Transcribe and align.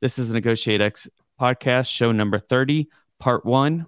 This 0.00 0.18
is 0.18 0.28
the 0.28 0.34
Negotiate 0.34 0.80
X 0.80 1.08
podcast, 1.38 1.90
show 1.90 2.10
number 2.10 2.38
30, 2.38 2.88
part 3.18 3.44
one. 3.44 3.86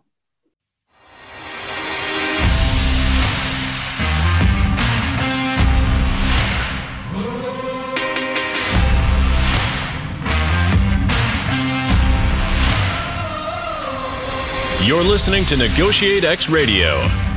You're 14.85 15.03
listening 15.03 15.47
to 15.47 15.57
Negotiate 15.57 16.25
X 16.25 16.51
Radio, 16.51 17.09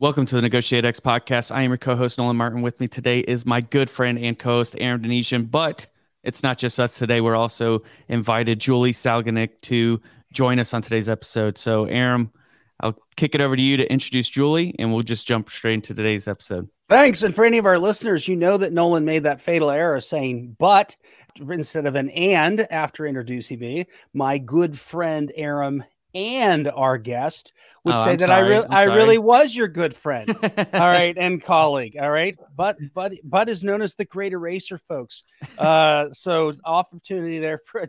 Welcome 0.00 0.26
to 0.26 0.36
the 0.36 0.42
Negotiate 0.42 0.84
X 0.84 1.00
podcast. 1.00 1.50
I 1.52 1.62
am 1.62 1.72
your 1.72 1.76
co-host 1.76 2.18
Nolan 2.18 2.36
Martin. 2.36 2.62
With 2.62 2.78
me 2.78 2.86
today 2.86 3.18
is 3.18 3.44
my 3.44 3.60
good 3.60 3.90
friend 3.90 4.16
and 4.16 4.38
co-host 4.38 4.76
Aram 4.78 5.02
Donigian. 5.02 5.50
But 5.50 5.88
it's 6.22 6.44
not 6.44 6.56
just 6.56 6.78
us 6.78 6.96
today. 6.96 7.20
We're 7.20 7.34
also 7.34 7.82
invited 8.06 8.60
Julie 8.60 8.92
Salganik 8.92 9.60
to 9.62 10.00
join 10.32 10.60
us 10.60 10.72
on 10.72 10.82
today's 10.82 11.08
episode. 11.08 11.58
So, 11.58 11.86
Aram, 11.86 12.30
I'll 12.78 12.96
kick 13.16 13.34
it 13.34 13.40
over 13.40 13.56
to 13.56 13.60
you 13.60 13.76
to 13.76 13.92
introduce 13.92 14.28
Julie, 14.28 14.72
and 14.78 14.92
we'll 14.92 15.02
just 15.02 15.26
jump 15.26 15.50
straight 15.50 15.74
into 15.74 15.94
today's 15.94 16.28
episode. 16.28 16.68
Thanks. 16.88 17.24
And 17.24 17.34
for 17.34 17.44
any 17.44 17.58
of 17.58 17.66
our 17.66 17.80
listeners, 17.80 18.28
you 18.28 18.36
know 18.36 18.56
that 18.56 18.72
Nolan 18.72 19.04
made 19.04 19.24
that 19.24 19.40
fatal 19.40 19.68
error 19.68 20.00
saying 20.00 20.54
but 20.60 20.94
instead 21.40 21.86
of 21.86 21.96
an 21.96 22.08
and 22.10 22.60
after 22.70 23.04
introducing 23.04 23.58
me. 23.58 23.86
My 24.14 24.38
good 24.38 24.78
friend 24.78 25.32
Aram 25.34 25.82
and 26.14 26.68
our 26.68 26.98
guest 26.98 27.52
would 27.84 27.94
Oh, 27.94 28.04
say 28.04 28.10
I'm 28.12 28.16
that 28.18 28.30
I 28.30 28.40
sorry. 28.40 28.48
really 28.50 28.66
I'm 28.70 28.90
I 28.90 28.94
really 28.94 29.18
was 29.18 29.54
your 29.54 29.68
good 29.68 29.94
friend. 29.94 30.28
all 30.42 30.80
right, 30.80 31.16
and 31.16 31.42
colleague. 31.42 31.96
All 32.00 32.10
right. 32.10 32.36
But 32.56 32.76
but 32.94 33.12
but 33.24 33.48
is 33.48 33.62
known 33.62 33.82
as 33.82 33.94
the 33.94 34.04
great 34.04 34.32
eraser, 34.32 34.78
folks. 34.78 35.24
Uh 35.58 36.08
so 36.12 36.52
opportunity 36.64 37.38
there 37.38 37.58
for 37.58 37.82
a 37.82 37.88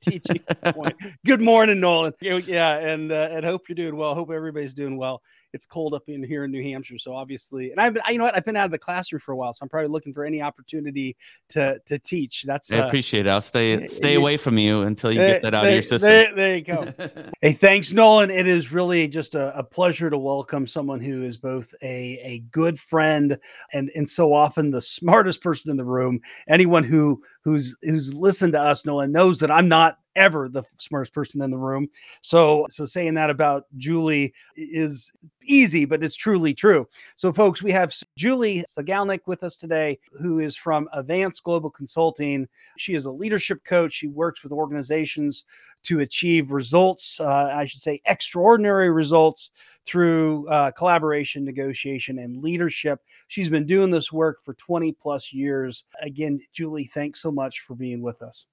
teaching 0.00 0.40
point. 0.64 0.96
Good 1.26 1.40
morning, 1.40 1.80
Nolan. 1.80 2.12
Yeah, 2.20 2.36
Yeah, 2.36 2.76
and 2.78 3.10
uh, 3.12 3.28
and 3.30 3.44
hope 3.44 3.68
you're 3.68 3.76
doing 3.76 3.96
well. 3.96 4.14
Hope 4.14 4.30
everybody's 4.30 4.74
doing 4.74 4.96
well. 4.96 5.22
It's 5.52 5.66
cold 5.66 5.94
up 5.94 6.04
in 6.08 6.22
here 6.22 6.44
in 6.44 6.50
New 6.50 6.62
Hampshire, 6.62 6.98
so 6.98 7.14
obviously, 7.14 7.70
and 7.70 7.80
I've 7.80 7.94
been, 7.94 8.02
I, 8.06 8.12
you 8.12 8.18
know 8.18 8.24
what, 8.24 8.36
I've 8.36 8.44
been 8.44 8.56
out 8.56 8.66
of 8.66 8.70
the 8.70 8.78
classroom 8.78 9.20
for 9.20 9.32
a 9.32 9.36
while, 9.36 9.52
so 9.52 9.62
I'm 9.62 9.68
probably 9.68 9.88
looking 9.88 10.14
for 10.14 10.24
any 10.24 10.42
opportunity 10.42 11.16
to 11.50 11.80
to 11.86 11.98
teach. 11.98 12.44
That's 12.44 12.72
I 12.72 12.78
uh, 12.78 12.86
appreciate 12.86 13.26
it. 13.26 13.30
I'll 13.30 13.40
stay 13.40 13.86
stay 13.88 14.14
away 14.14 14.36
from 14.36 14.58
you 14.58 14.82
until 14.82 15.12
you 15.12 15.18
there- 15.18 15.34
get 15.34 15.42
that 15.42 15.54
out 15.54 15.62
there- 15.62 15.72
of 15.72 15.76
your 15.76 15.82
system. 15.82 16.10
There, 16.10 16.34
there 16.34 16.56
you 16.56 16.62
go. 16.62 16.92
Hey, 17.42 17.52
thanks, 17.52 17.90
Nolan. 17.90 18.30
It 18.30 18.46
is 18.46 18.70
really 18.70 19.08
just 19.08 19.34
a, 19.34 19.56
a 19.56 19.64
pleasure 19.64 20.10
to 20.10 20.18
welcome 20.18 20.66
someone 20.66 21.00
who 21.00 21.22
is 21.22 21.38
both 21.38 21.74
a, 21.80 22.20
a 22.22 22.40
good 22.50 22.78
friend 22.78 23.38
and 23.72 23.90
and 23.94 24.08
so 24.08 24.34
often 24.34 24.70
the 24.70 24.82
smartest 24.82 25.40
person 25.40 25.70
in 25.70 25.78
the 25.78 25.84
room. 25.84 26.20
Anyone 26.48 26.84
who 26.84 27.22
who's 27.42 27.76
who's 27.82 28.12
listened 28.12 28.52
to 28.52 28.60
us, 28.60 28.84
Nolan, 28.84 29.10
knows 29.10 29.38
that 29.38 29.50
I'm 29.50 29.68
not 29.68 29.99
ever 30.16 30.48
the 30.48 30.62
smartest 30.78 31.14
person 31.14 31.42
in 31.42 31.50
the 31.50 31.58
room. 31.58 31.88
So 32.22 32.66
so 32.70 32.86
saying 32.86 33.14
that 33.14 33.30
about 33.30 33.66
Julie 33.76 34.34
is 34.56 35.12
easy, 35.42 35.84
but 35.84 36.02
it's 36.02 36.14
truly 36.14 36.54
true. 36.54 36.86
So, 37.16 37.32
folks, 37.32 37.62
we 37.62 37.72
have 37.72 37.94
Julie 38.16 38.64
Salganik 38.68 39.20
with 39.26 39.42
us 39.42 39.56
today, 39.56 39.98
who 40.20 40.38
is 40.38 40.56
from 40.56 40.88
Advanced 40.92 41.42
Global 41.44 41.70
Consulting. 41.70 42.48
She 42.78 42.94
is 42.94 43.06
a 43.06 43.10
leadership 43.10 43.64
coach. 43.64 43.92
She 43.92 44.08
works 44.08 44.42
with 44.42 44.52
organizations 44.52 45.44
to 45.84 46.00
achieve 46.00 46.50
results, 46.50 47.20
uh, 47.20 47.50
I 47.52 47.64
should 47.64 47.80
say, 47.80 48.02
extraordinary 48.04 48.90
results 48.90 49.50
through 49.86 50.46
uh, 50.48 50.70
collaboration, 50.72 51.44
negotiation, 51.44 52.18
and 52.18 52.42
leadership. 52.42 53.00
She's 53.28 53.50
been 53.50 53.66
doing 53.66 53.90
this 53.90 54.12
work 54.12 54.42
for 54.44 54.54
20 54.54 54.92
plus 54.92 55.32
years. 55.32 55.84
Again, 56.02 56.40
Julie, 56.52 56.84
thanks 56.84 57.22
so 57.22 57.32
much 57.32 57.60
for 57.60 57.74
being 57.74 58.02
with 58.02 58.22
us. 58.22 58.46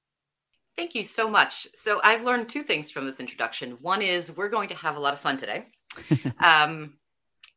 Thank 0.78 0.94
you 0.94 1.04
so 1.04 1.28
much. 1.28 1.68
So 1.74 2.00
I've 2.04 2.24
learned 2.24 2.50
two 2.50 2.62
things 2.62 2.92
from 2.92 3.06
this 3.06 3.20
introduction. 3.20 3.72
One 3.82 4.04
is 4.04 4.38
we're 4.38 4.50
going 4.50 4.70
to 4.70 4.76
have 4.76 4.96
a 4.96 5.00
lot 5.00 5.14
of 5.14 5.20
fun 5.20 5.38
today. 5.38 5.66
um, 6.44 6.94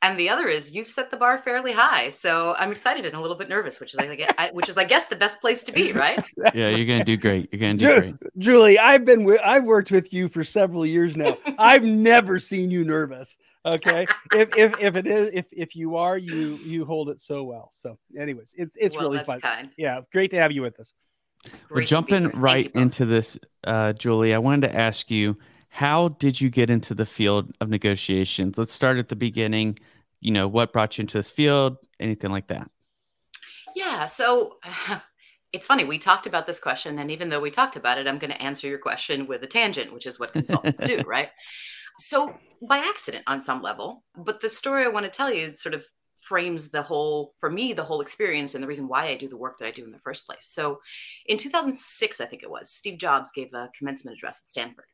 and 0.03 0.19
the 0.19 0.31
other 0.31 0.47
is 0.47 0.75
you've 0.75 0.88
set 0.88 1.10
the 1.10 1.19
bar 1.19 1.36
fairly 1.36 1.72
high. 1.72 2.08
So 2.08 2.54
I'm 2.58 2.72
excited 2.72 3.04
and 3.04 3.14
a 3.14 3.20
little 3.20 3.36
bit 3.36 3.50
nervous, 3.50 3.78
which 3.78 3.92
is 3.92 4.00
I 4.00 4.16
guess, 4.16 4.32
I, 4.38 4.50
which 4.53 4.70
is 4.70 4.78
I 4.78 4.84
guess 4.84 5.06
the 5.08 5.16
best 5.16 5.42
place 5.42 5.62
to 5.64 5.72
be, 5.72 5.92
right? 6.06 6.25
yeah, 6.54 6.70
you're 6.70 6.86
gonna 6.86 7.04
do 7.04 7.19
great. 7.19 7.50
You're 7.53 7.60
gonna 7.60 7.75
do 7.75 7.86
Ju- 7.86 8.00
great. 8.00 8.14
Julie, 8.38 8.78
I've 8.78 9.04
been 9.04 9.20
wi- 9.20 9.42
I've 9.44 9.64
worked 9.64 9.91
with 9.91 10.12
you 10.14 10.31
for 10.31 10.42
several 10.42 10.87
years 10.87 11.16
now. 11.16 11.37
I've 11.58 11.84
never 11.84 12.38
seen 12.38 12.70
you 12.70 12.84
nervous. 12.84 13.37
Okay, 13.66 14.06
if 14.32 14.56
if 14.56 14.81
if 14.81 14.97
it 14.97 15.06
is 15.06 15.31
if 15.34 15.47
if 15.52 15.76
you 15.76 15.97
are, 15.97 16.16
you 16.16 16.58
you 16.64 16.87
hold 16.87 17.10
it 17.10 17.20
so 17.20 17.44
well. 17.44 17.69
So, 17.72 17.98
anyways, 18.19 18.54
it's 18.56 18.75
it's 18.76 18.97
well, 18.97 19.04
really 19.04 19.19
that's 19.19 19.26
fun. 19.26 19.41
kind. 19.42 19.70
Yeah, 19.76 20.00
great 20.10 20.31
to 20.31 20.38
have 20.38 20.52
you 20.52 20.62
with 20.62 20.81
us. 20.81 20.94
Well, 21.44 21.52
Great 21.68 21.74
to 21.74 21.80
be 21.80 21.86
jumping 21.86 22.28
right 22.40 22.70
into 22.74 23.06
this, 23.06 23.38
uh, 23.64 23.92
Julie, 23.94 24.34
I 24.34 24.38
wanted 24.38 24.68
to 24.68 24.76
ask 24.76 25.10
you, 25.10 25.38
how 25.68 26.08
did 26.08 26.40
you 26.40 26.50
get 26.50 26.68
into 26.68 26.94
the 26.94 27.06
field 27.06 27.52
of 27.60 27.68
negotiations? 27.68 28.58
Let's 28.58 28.72
start 28.72 28.98
at 28.98 29.08
the 29.08 29.16
beginning. 29.16 29.78
You 30.20 30.32
know, 30.32 30.48
what 30.48 30.72
brought 30.72 30.98
you 30.98 31.02
into 31.02 31.18
this 31.18 31.30
field? 31.30 31.78
Anything 31.98 32.30
like 32.30 32.48
that? 32.48 32.70
Yeah. 33.76 34.06
So 34.06 34.58
it's 35.52 35.66
funny. 35.66 35.84
We 35.84 35.98
talked 35.98 36.26
about 36.26 36.46
this 36.46 36.58
question. 36.58 36.98
And 36.98 37.10
even 37.10 37.28
though 37.28 37.40
we 37.40 37.50
talked 37.50 37.76
about 37.76 37.98
it, 37.98 38.06
I'm 38.06 38.18
going 38.18 38.32
to 38.32 38.42
answer 38.42 38.68
your 38.68 38.78
question 38.78 39.26
with 39.26 39.42
a 39.44 39.46
tangent, 39.46 39.92
which 39.92 40.06
is 40.06 40.18
what 40.18 40.32
consultants 40.32 40.82
do, 40.82 40.98
right? 41.06 41.30
So 41.98 42.34
by 42.66 42.78
accident 42.78 43.24
on 43.26 43.40
some 43.40 43.62
level. 43.62 44.04
But 44.16 44.40
the 44.40 44.50
story 44.50 44.84
I 44.84 44.88
want 44.88 45.04
to 45.04 45.10
tell 45.10 45.32
you 45.32 45.54
sort 45.56 45.74
of 45.74 45.84
frames 46.20 46.70
the 46.70 46.82
whole, 46.82 47.34
for 47.38 47.50
me, 47.50 47.72
the 47.72 47.82
whole 47.82 48.00
experience 48.00 48.54
and 48.54 48.62
the 48.62 48.69
reason 48.69 48.88
why 48.88 49.06
I 49.06 49.16
do 49.16 49.28
the 49.28 49.36
work 49.36 49.58
that 49.58 49.66
I 49.66 49.70
do 49.70 49.84
in 49.84 49.92
the 49.92 49.98
first 49.98 50.26
place. 50.26 50.47
So 50.47 50.81
in 51.26 51.38
2006, 51.38 52.20
I 52.20 52.26
think 52.26 52.42
it 52.42 52.50
was, 52.50 52.70
Steve 52.70 52.98
Jobs 52.98 53.32
gave 53.32 53.53
a 53.54 53.70
commencement 53.76 54.16
address 54.16 54.41
at 54.42 54.48
Stanford. 54.48 54.86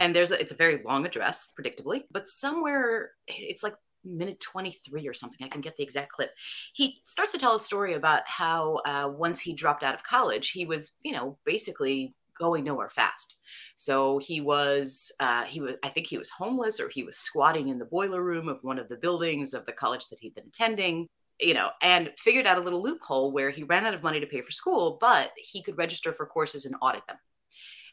And 0.00 0.16
there's 0.16 0.30
a, 0.30 0.40
it's 0.40 0.52
a 0.52 0.56
very 0.56 0.82
long 0.84 1.04
address, 1.04 1.52
predictably, 1.58 2.04
but 2.10 2.26
somewhere 2.26 3.10
it's 3.26 3.62
like 3.62 3.74
minute 4.04 4.40
23 4.40 5.06
or 5.06 5.14
something. 5.14 5.44
I 5.44 5.48
can 5.48 5.60
get 5.60 5.76
the 5.76 5.82
exact 5.82 6.10
clip 6.12 6.30
he 6.72 7.00
starts 7.04 7.32
to 7.32 7.38
tell 7.38 7.54
a 7.54 7.60
story 7.60 7.94
about 7.94 8.22
how 8.26 8.80
uh, 8.86 9.10
once 9.14 9.40
he 9.40 9.54
dropped 9.54 9.84
out 9.84 9.94
of 9.94 10.02
college, 10.02 10.50
he 10.50 10.64
was, 10.64 10.96
you 11.02 11.12
know, 11.12 11.38
basically 11.44 12.14
going 12.38 12.64
nowhere 12.64 12.88
fast. 12.88 13.36
So 13.82 14.18
he 14.18 14.40
was, 14.40 15.10
uh, 15.18 15.42
he 15.42 15.60
was, 15.60 15.74
I 15.82 15.88
think 15.88 16.06
he 16.06 16.16
was 16.16 16.30
homeless 16.30 16.78
or 16.78 16.88
he 16.88 17.02
was 17.02 17.18
squatting 17.18 17.66
in 17.66 17.80
the 17.80 17.84
boiler 17.84 18.22
room 18.22 18.48
of 18.48 18.62
one 18.62 18.78
of 18.78 18.88
the 18.88 18.96
buildings 18.96 19.54
of 19.54 19.66
the 19.66 19.72
college 19.72 20.06
that 20.06 20.20
he'd 20.20 20.36
been 20.36 20.46
attending, 20.46 21.08
you 21.40 21.52
know, 21.52 21.68
and 21.82 22.12
figured 22.16 22.46
out 22.46 22.58
a 22.58 22.60
little 22.60 22.80
loophole 22.80 23.32
where 23.32 23.50
he 23.50 23.64
ran 23.64 23.84
out 23.84 23.92
of 23.92 24.04
money 24.04 24.20
to 24.20 24.26
pay 24.28 24.40
for 24.40 24.52
school, 24.52 24.98
but 25.00 25.32
he 25.36 25.64
could 25.64 25.76
register 25.78 26.12
for 26.12 26.26
courses 26.26 26.64
and 26.64 26.76
audit 26.80 27.04
them. 27.08 27.16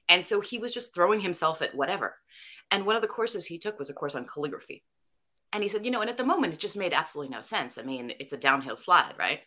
And 0.09 0.23
so 0.23 0.41
he 0.41 0.59
was 0.59 0.71
just 0.71 0.93
throwing 0.93 1.21
himself 1.21 1.59
at 1.63 1.73
whatever. 1.73 2.15
And 2.69 2.85
one 2.85 2.95
of 2.95 3.01
the 3.01 3.07
courses 3.07 3.47
he 3.47 3.57
took 3.57 3.79
was 3.79 3.89
a 3.89 3.95
course 3.95 4.13
on 4.13 4.27
calligraphy. 4.27 4.83
And 5.53 5.63
he 5.63 5.69
said, 5.69 5.85
you 5.85 5.91
know, 5.91 6.01
and 6.01 6.09
at 6.11 6.17
the 6.17 6.23
moment 6.23 6.53
it 6.53 6.59
just 6.59 6.77
made 6.77 6.93
absolutely 6.93 7.35
no 7.35 7.41
sense. 7.41 7.79
I 7.79 7.81
mean, 7.81 8.13
it's 8.19 8.33
a 8.33 8.37
downhill 8.37 8.77
slide, 8.77 9.15
right? 9.17 9.41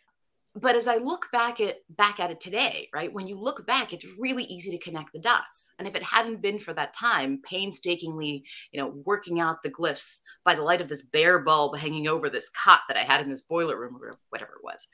But 0.55 0.75
as 0.75 0.87
I 0.87 0.97
look 0.97 1.29
back 1.31 1.59
at 1.59 1.77
back 1.89 2.19
at 2.19 2.29
it 2.29 2.39
today, 2.39 2.87
right? 2.93 3.11
When 3.11 3.27
you 3.27 3.39
look 3.39 3.65
back, 3.65 3.91
it's 3.91 4.05
really 4.19 4.43
easy 4.43 4.69
to 4.71 4.83
connect 4.83 5.11
the 5.11 5.19
dots. 5.19 5.71
And 5.79 5.87
if 5.87 5.95
it 5.95 6.03
hadn't 6.03 6.43
been 6.43 6.59
for 6.59 6.73
that 6.73 6.93
time, 6.93 7.41
painstakingly, 7.43 8.43
you 8.71 8.79
know, 8.79 8.93
working 9.03 9.39
out 9.39 9.63
the 9.63 9.71
glyphs 9.71 10.19
by 10.45 10.53
the 10.53 10.61
light 10.61 10.79
of 10.79 10.89
this 10.89 11.07
bare 11.07 11.39
bulb 11.39 11.75
hanging 11.77 12.07
over 12.07 12.29
this 12.29 12.49
cot 12.49 12.81
that 12.87 12.97
I 12.97 13.01
had 13.01 13.21
in 13.21 13.29
this 13.29 13.41
boiler 13.41 13.79
room 13.79 13.97
or 13.99 14.11
whatever 14.29 14.51
it 14.53 14.63
was, 14.63 14.87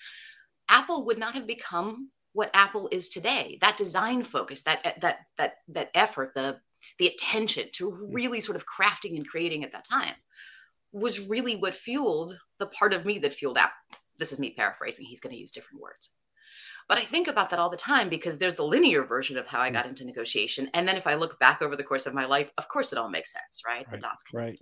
Apple 0.69 1.05
would 1.05 1.17
not 1.17 1.33
have 1.33 1.45
become 1.45 2.09
what 2.31 2.51
Apple 2.53 2.87
is 2.91 3.09
today. 3.09 3.57
That 3.59 3.75
design 3.75 4.23
focus, 4.23 4.61
that 4.61 4.79
eh, 4.85 4.93
that 5.01 5.17
that 5.37 5.55
that 5.67 5.91
effort, 5.93 6.33
the 6.35 6.61
the 6.99 7.07
attention 7.07 7.67
to 7.73 7.91
mm. 7.91 7.97
really 8.13 8.39
sort 8.39 8.55
of 8.55 8.65
crafting 8.65 9.17
and 9.17 9.27
creating 9.27 9.65
at 9.65 9.73
that 9.73 9.89
time 9.89 10.15
was 10.91 11.19
really 11.19 11.55
what 11.55 11.75
fueled 11.75 12.37
the 12.59 12.67
part 12.67 12.93
of 12.93 13.05
me 13.05 13.19
that 13.19 13.33
fueled 13.33 13.57
Apple. 13.57 13.75
This 14.19 14.31
is 14.31 14.39
me 14.39 14.51
paraphrasing. 14.51 15.05
He's 15.05 15.19
going 15.19 15.33
to 15.33 15.39
use 15.39 15.51
different 15.51 15.81
words. 15.81 16.09
But 16.87 16.97
I 16.97 17.05
think 17.05 17.27
about 17.27 17.51
that 17.51 17.59
all 17.59 17.69
the 17.69 17.77
time 17.77 18.09
because 18.09 18.37
there's 18.37 18.55
the 18.55 18.63
linear 18.63 19.03
version 19.03 19.37
of 19.37 19.47
how 19.47 19.61
I 19.61 19.69
hmm. 19.69 19.75
got 19.75 19.85
into 19.85 20.05
negotiation. 20.05 20.69
And 20.73 20.87
then 20.87 20.97
if 20.97 21.07
I 21.07 21.13
look 21.13 21.39
back 21.39 21.61
over 21.61 21.75
the 21.75 21.83
course 21.83 22.05
of 22.05 22.13
my 22.13 22.25
life, 22.25 22.51
of 22.57 22.67
course 22.67 22.91
it 22.91 22.97
all 22.97 23.09
makes 23.09 23.31
sense, 23.31 23.61
right? 23.65 23.89
The 23.89 23.97
dots 23.97 24.23
connect. 24.23 24.49
Right. 24.49 24.59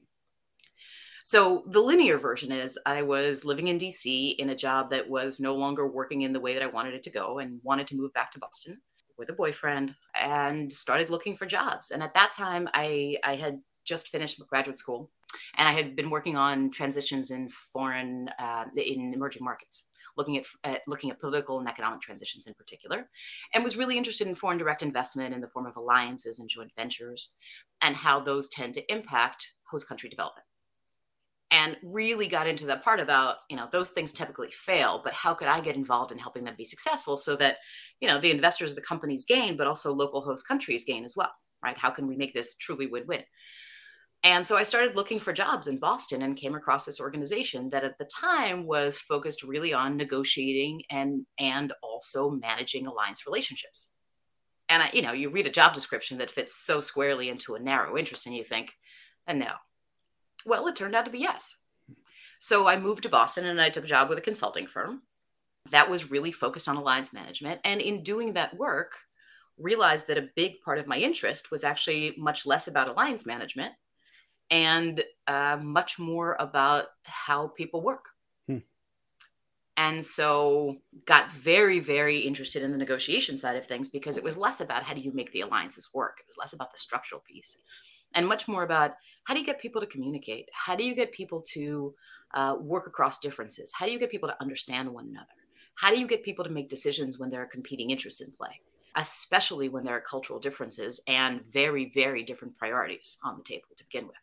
So 1.24 1.63
the 1.68 1.81
linear 1.81 2.18
version 2.18 2.54
is 2.54 2.80
I 2.86 3.01
was 3.01 3.44
living 3.44 3.68
in 3.68 3.77
DC 3.77 4.36
in 4.38 4.50
a 4.50 4.56
job 4.56 4.89
that 4.92 5.09
was 5.09 5.42
no 5.42 5.56
longer 5.56 5.86
working 5.86 6.21
in 6.21 6.31
the 6.31 6.39
way 6.39 6.53
that 6.53 6.63
I 6.63 6.68
wanted 6.68 6.94
it 6.94 7.03
to 7.03 7.10
go 7.10 7.39
and 7.39 7.60
wanted 7.63 7.88
to 7.88 7.98
move 7.98 8.13
back 8.13 8.31
to 8.31 8.39
Boston 8.39 8.80
with 9.18 9.30
a 9.30 9.33
boyfriend 9.33 9.94
and 10.15 10.71
started 10.71 11.10
looking 11.10 11.36
for 11.36 11.45
jobs. 11.45 11.92
And 11.92 12.01
at 12.01 12.13
that 12.13 12.31
time 12.31 12.69
I 12.74 13.18
I 13.24 13.36
had 13.36 13.60
just 13.83 14.07
finished 14.07 14.42
graduate 14.48 14.80
school 14.80 15.12
and 15.57 15.68
I 15.68 15.71
had 15.71 15.95
been 15.95 16.09
working 16.09 16.38
on 16.38 16.69
transitions 16.71 17.31
in 17.31 17.50
foreign, 17.50 18.29
uh, 18.39 18.65
in 18.75 19.13
emerging 19.13 19.44
markets, 19.44 19.88
looking 20.15 20.38
at, 20.38 20.45
at, 20.63 20.81
looking 20.88 21.12
at 21.12 21.19
political 21.19 21.59
and 21.59 21.68
economic 21.68 22.01
transitions 22.01 22.47
in 22.47 22.53
particular, 22.53 23.09
and 23.53 23.63
was 23.63 23.77
really 23.77 23.97
interested 23.97 24.27
in 24.27 24.35
foreign 24.35 24.57
direct 24.57 24.81
investment 24.81 25.33
in 25.33 25.41
the 25.41 25.47
form 25.47 25.65
of 25.65 25.75
alliances 25.75 26.39
and 26.39 26.50
joint 26.50 26.71
ventures, 26.77 27.33
and 27.81 27.95
how 27.95 28.19
those 28.19 28.50
tend 28.50 28.74
to 28.74 28.91
impact 28.91 29.51
host 29.69 29.88
country 29.88 30.09
development. 30.09 30.45
And 31.50 31.77
really 31.81 32.27
got 32.27 32.47
into 32.47 32.65
that 32.65 32.83
part 32.83 33.00
about, 33.00 33.38
you 33.50 33.56
know, 33.56 33.69
those 33.71 33.91
things 33.91 34.12
typically 34.12 34.51
fail, 34.51 35.00
but 35.01 35.13
how 35.13 35.33
could 35.33 35.47
I 35.47 35.62
get 35.62 35.77
involved 35.77 36.12
in 36.12 36.18
helping 36.18 36.44
them 36.44 36.56
be 36.57 36.65
successful 36.65 37.18
so 37.18 37.38
that, 37.38 37.57
you 38.01 38.07
know, 38.07 38.19
the 38.19 38.31
investors, 38.31 38.71
of 38.71 38.75
the 38.75 38.81
companies 38.81 39.24
gain, 39.25 39.56
but 39.56 39.65
also 39.65 39.94
local 39.94 40.21
host 40.21 40.45
countries 40.45 40.83
gain 40.83 41.06
as 41.06 41.15
well, 41.15 41.31
right? 41.63 41.77
How 41.77 41.89
can 41.89 42.06
we 42.06 42.18
make 42.18 42.33
this 42.33 42.56
truly 42.57 42.88
win 42.88 43.06
win? 43.07 43.24
And 44.23 44.45
so 44.45 44.57
I 44.57 44.63
started 44.63 44.95
looking 44.95 45.19
for 45.19 45.31
jobs 45.31 45.67
in 45.67 45.79
Boston 45.79 46.23
and 46.23 46.35
came 46.35 46.55
across 46.55 46.85
this 46.85 46.99
organization 46.99 47.69
that 47.69 47.83
at 47.83 47.97
the 47.97 48.05
time 48.05 48.65
was 48.65 48.97
focused 48.97 49.43
really 49.43 49.73
on 49.73 49.95
negotiating 49.95 50.81
and 50.89 51.25
and 51.39 51.71
also 51.81 52.29
managing 52.31 52.87
alliance 52.87 53.25
relationships. 53.25 53.95
And 54.69 54.83
I, 54.83 54.89
you 54.91 55.01
know, 55.01 55.13
you 55.13 55.29
read 55.29 55.47
a 55.47 55.51
job 55.51 55.73
description 55.73 56.17
that 56.17 56.31
fits 56.31 56.55
so 56.55 56.81
squarely 56.81 57.29
into 57.29 57.55
a 57.55 57.59
narrow 57.59 57.97
interest 57.97 58.25
and 58.25 58.35
you 58.35 58.43
think, 58.43 58.73
and 59.27 59.39
no. 59.39 59.51
Well, 60.45 60.67
it 60.67 60.75
turned 60.75 60.95
out 60.95 61.05
to 61.05 61.11
be 61.11 61.19
yes. 61.19 61.57
So 62.39 62.67
I 62.67 62.77
moved 62.77 63.03
to 63.03 63.09
Boston 63.09 63.45
and 63.45 63.61
I 63.61 63.69
took 63.69 63.85
a 63.85 63.87
job 63.87 64.09
with 64.09 64.17
a 64.17 64.21
consulting 64.21 64.67
firm 64.67 65.03
that 65.71 65.89
was 65.89 66.11
really 66.11 66.31
focused 66.31 66.67
on 66.67 66.75
alliance 66.75 67.13
management. 67.13 67.61
And 67.63 67.81
in 67.81 68.03
doing 68.03 68.33
that 68.33 68.57
work, 68.57 68.97
realized 69.57 70.07
that 70.07 70.17
a 70.17 70.29
big 70.35 70.61
part 70.61 70.79
of 70.79 70.87
my 70.87 70.97
interest 70.97 71.49
was 71.49 71.63
actually 71.63 72.13
much 72.17 72.45
less 72.45 72.67
about 72.67 72.89
alliance 72.89 73.25
management 73.25 73.73
and 74.49 75.03
uh, 75.27 75.57
much 75.61 75.99
more 75.99 76.35
about 76.39 76.85
how 77.03 77.47
people 77.49 77.81
work. 77.81 78.05
Hmm. 78.47 78.59
And 79.75 80.05
so 80.05 80.77
got 81.05 81.31
very, 81.31 81.79
very 81.79 82.17
interested 82.17 82.63
in 82.63 82.71
the 82.71 82.77
negotiation 82.77 83.38
side 83.38 83.57
of 83.57 83.67
things 83.67 83.89
because 83.89 84.17
it 84.17 84.23
was 84.23 84.38
less 84.38 84.61
about 84.61 84.83
how 84.83 84.94
do 84.94 85.01
you 85.01 85.11
make 85.11 85.31
the 85.31 85.41
alliances 85.41 85.89
work. 85.94 86.17
It 86.19 86.27
was 86.27 86.38
less 86.38 86.53
about 86.53 86.71
the 86.71 86.79
structural 86.79 87.21
piece 87.21 87.57
and 88.15 88.27
much 88.27 88.47
more 88.47 88.63
about 88.63 88.94
how 89.25 89.33
do 89.33 89.39
you 89.39 89.45
get 89.45 89.59
people 89.59 89.81
to 89.81 89.88
communicate? 89.88 90.50
How 90.53 90.75
do 90.75 90.83
you 90.83 90.95
get 90.95 91.11
people 91.11 91.41
to 91.53 91.93
uh, 92.33 92.55
work 92.59 92.88
across 92.88 93.19
differences? 93.19 93.73
How 93.73 93.85
do 93.85 93.91
you 93.91 94.00
get 94.00 94.11
people 94.11 94.29
to 94.29 94.41
understand 94.41 94.89
one 94.89 95.07
another? 95.09 95.27
How 95.75 95.91
do 95.91 96.00
you 96.00 96.07
get 96.07 96.23
people 96.23 96.43
to 96.43 96.51
make 96.51 96.69
decisions 96.69 97.19
when 97.19 97.29
there 97.29 97.41
are 97.41 97.47
competing 97.47 97.91
interests 97.91 98.21
in 98.21 98.31
play, 98.31 98.61
especially 98.95 99.69
when 99.69 99.83
there 99.83 99.95
are 99.95 100.01
cultural 100.01 100.39
differences 100.39 101.01
and 101.07 101.41
very, 101.51 101.91
very 101.93 102.23
different 102.23 102.57
priorities 102.57 103.17
on 103.23 103.38
the 103.38 103.43
table 103.43 103.67
to 103.77 103.83
begin 103.83 104.07
with? 104.07 104.15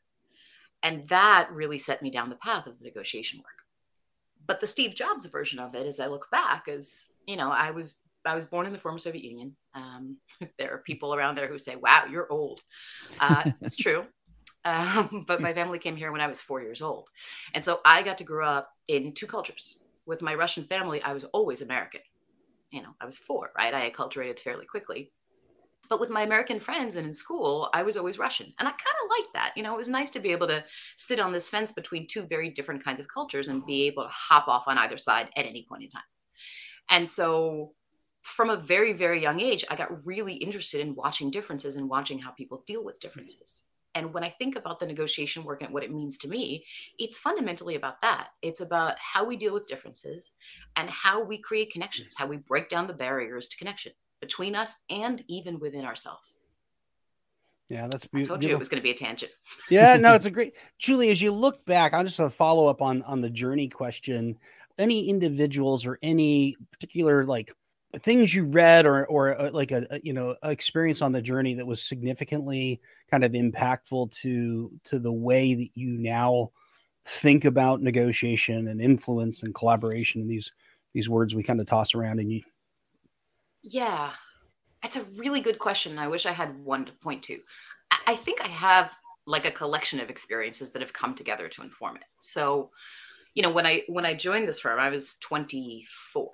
And 0.84 1.08
that 1.08 1.48
really 1.50 1.78
set 1.78 2.02
me 2.02 2.10
down 2.10 2.28
the 2.28 2.36
path 2.36 2.66
of 2.66 2.78
the 2.78 2.84
negotiation 2.84 3.40
work. 3.40 3.64
But 4.46 4.60
the 4.60 4.66
Steve 4.66 4.94
Jobs 4.94 5.24
version 5.24 5.58
of 5.58 5.74
it, 5.74 5.86
as 5.86 5.98
I 5.98 6.06
look 6.06 6.30
back, 6.30 6.66
is 6.68 7.08
you 7.26 7.36
know 7.36 7.50
I 7.50 7.70
was 7.70 7.94
I 8.26 8.34
was 8.34 8.44
born 8.44 8.66
in 8.66 8.72
the 8.72 8.78
former 8.78 8.98
Soviet 8.98 9.24
Union. 9.24 9.56
Um, 9.74 10.18
there 10.58 10.72
are 10.74 10.78
people 10.78 11.14
around 11.14 11.36
there 11.36 11.48
who 11.48 11.58
say, 11.58 11.74
"Wow, 11.76 12.04
you're 12.10 12.30
old." 12.30 12.60
Uh, 13.18 13.50
it's 13.62 13.76
true, 13.76 14.04
um, 14.66 15.24
but 15.26 15.40
my 15.40 15.54
family 15.54 15.78
came 15.78 15.96
here 15.96 16.12
when 16.12 16.20
I 16.20 16.26
was 16.26 16.42
four 16.42 16.62
years 16.62 16.82
old, 16.82 17.08
and 17.54 17.64
so 17.64 17.80
I 17.86 18.02
got 18.02 18.18
to 18.18 18.24
grow 18.24 18.46
up 18.46 18.70
in 18.86 19.14
two 19.14 19.26
cultures. 19.26 19.80
With 20.06 20.20
my 20.20 20.34
Russian 20.34 20.64
family, 20.64 21.02
I 21.02 21.14
was 21.14 21.24
always 21.24 21.62
American. 21.62 22.02
You 22.70 22.82
know, 22.82 22.94
I 23.00 23.06
was 23.06 23.16
four, 23.16 23.52
right? 23.56 23.72
I 23.72 23.88
acculturated 23.88 24.38
fairly 24.38 24.66
quickly, 24.66 25.12
but 25.88 26.00
with 26.00 26.10
my 26.10 26.22
American 26.22 26.60
friends 26.60 26.96
and 26.96 27.06
in 27.06 27.14
school, 27.14 27.68
I 27.72 27.82
was 27.82 27.96
always 27.96 28.18
Russian. 28.18 28.52
And 28.58 28.68
I 28.68 28.70
kind 28.70 28.96
of 29.02 29.10
liked 29.10 29.34
that. 29.34 29.52
You 29.56 29.62
know, 29.62 29.74
it 29.74 29.78
was 29.78 29.88
nice 29.88 30.10
to 30.10 30.20
be 30.20 30.32
able 30.32 30.46
to 30.48 30.64
sit 30.96 31.20
on 31.20 31.32
this 31.32 31.48
fence 31.48 31.72
between 31.72 32.06
two 32.06 32.22
very 32.22 32.50
different 32.50 32.84
kinds 32.84 33.00
of 33.00 33.08
cultures 33.08 33.48
and 33.48 33.66
be 33.66 33.84
oh. 33.84 33.86
able 33.92 34.02
to 34.04 34.10
hop 34.10 34.48
off 34.48 34.64
on 34.66 34.78
either 34.78 34.98
side 34.98 35.30
at 35.36 35.46
any 35.46 35.66
point 35.68 35.84
in 35.84 35.88
time. 35.90 36.02
And 36.90 37.08
so 37.08 37.72
from 38.22 38.50
a 38.50 38.56
very, 38.56 38.92
very 38.92 39.20
young 39.20 39.40
age, 39.40 39.64
I 39.68 39.76
got 39.76 40.04
really 40.06 40.34
interested 40.34 40.80
in 40.80 40.94
watching 40.94 41.30
differences 41.30 41.76
and 41.76 41.88
watching 41.88 42.18
how 42.18 42.30
people 42.30 42.62
deal 42.66 42.84
with 42.84 42.96
mm-hmm. 42.96 43.08
differences. 43.08 43.62
And 43.96 44.12
when 44.12 44.24
I 44.24 44.30
think 44.30 44.56
about 44.56 44.80
the 44.80 44.86
negotiation 44.86 45.44
work 45.44 45.62
and 45.62 45.72
what 45.72 45.84
it 45.84 45.92
means 45.92 46.18
to 46.18 46.28
me, 46.28 46.64
it's 46.98 47.16
fundamentally 47.16 47.76
about 47.76 48.00
that. 48.00 48.30
It's 48.42 48.60
about 48.60 48.96
how 48.98 49.24
we 49.24 49.36
deal 49.36 49.54
with 49.54 49.68
differences 49.68 50.32
and 50.74 50.90
how 50.90 51.22
we 51.22 51.38
create 51.38 51.72
connections, 51.72 52.16
how 52.18 52.26
we 52.26 52.38
break 52.38 52.68
down 52.68 52.88
the 52.88 52.94
barriers 52.94 53.48
to 53.50 53.56
connection 53.56 53.92
between 54.24 54.54
us 54.54 54.76
and 54.88 55.22
even 55.28 55.58
within 55.58 55.84
ourselves. 55.84 56.40
Yeah, 57.68 57.88
that's 57.88 58.06
beautiful. 58.06 58.34
I 58.34 58.36
told 58.36 58.44
you 58.44 58.54
it 58.54 58.58
was 58.58 58.70
going 58.70 58.80
to 58.80 58.82
be 58.82 58.90
a 58.90 58.94
tangent. 58.94 59.32
yeah, 59.70 59.96
no, 59.98 60.14
it's 60.14 60.24
a 60.24 60.30
great. 60.36 60.54
Julie, 60.78 61.10
as 61.10 61.20
you 61.20 61.30
look 61.30 61.64
back, 61.66 61.92
I'm 61.92 62.06
just 62.06 62.20
a 62.20 62.30
follow 62.30 62.66
up 62.66 62.80
on 62.80 63.02
on 63.02 63.20
the 63.20 63.30
journey 63.30 63.68
question. 63.68 64.38
Any 64.78 65.08
individuals 65.08 65.86
or 65.86 65.98
any 66.02 66.56
particular 66.72 67.24
like 67.24 67.52
things 68.00 68.34
you 68.34 68.46
read 68.46 68.86
or 68.86 69.06
or 69.06 69.38
uh, 69.40 69.50
like 69.50 69.72
a, 69.72 69.86
a, 69.90 70.00
you 70.02 70.14
know 70.14 70.36
experience 70.42 71.02
on 71.02 71.12
the 71.12 71.22
journey 71.22 71.54
that 71.54 71.66
was 71.66 71.82
significantly 71.82 72.80
kind 73.10 73.24
of 73.24 73.32
impactful 73.32 74.10
to 74.22 74.72
to 74.84 74.98
the 74.98 75.12
way 75.12 75.54
that 75.54 75.68
you 75.74 75.90
now 75.98 76.50
think 77.06 77.44
about 77.44 77.82
negotiation 77.82 78.68
and 78.68 78.80
influence 78.80 79.42
and 79.42 79.54
collaboration 79.54 80.22
and 80.22 80.30
these 80.30 80.52
these 80.92 81.08
words 81.08 81.34
we 81.34 81.42
kind 81.42 81.60
of 81.60 81.66
toss 81.66 81.94
around 81.94 82.18
and 82.18 82.32
you 82.32 82.42
yeah, 83.64 84.10
that's 84.82 84.96
a 84.96 85.04
really 85.16 85.40
good 85.40 85.58
question. 85.58 85.98
I 85.98 86.06
wish 86.06 86.26
I 86.26 86.32
had 86.32 86.62
one 86.62 86.84
to 86.84 86.92
point 86.92 87.22
to. 87.24 87.40
I 88.06 88.14
think 88.14 88.44
I 88.44 88.48
have 88.48 88.94
like 89.26 89.46
a 89.46 89.50
collection 89.50 90.00
of 90.00 90.10
experiences 90.10 90.70
that 90.72 90.82
have 90.82 90.92
come 90.92 91.14
together 91.14 91.48
to 91.48 91.62
inform 91.62 91.96
it. 91.96 92.04
So, 92.20 92.70
you 93.34 93.42
know, 93.42 93.50
when 93.50 93.66
I 93.66 93.84
when 93.88 94.04
I 94.04 94.12
joined 94.12 94.46
this 94.46 94.60
firm, 94.60 94.78
I 94.78 94.90
was 94.90 95.16
24, 95.22 96.30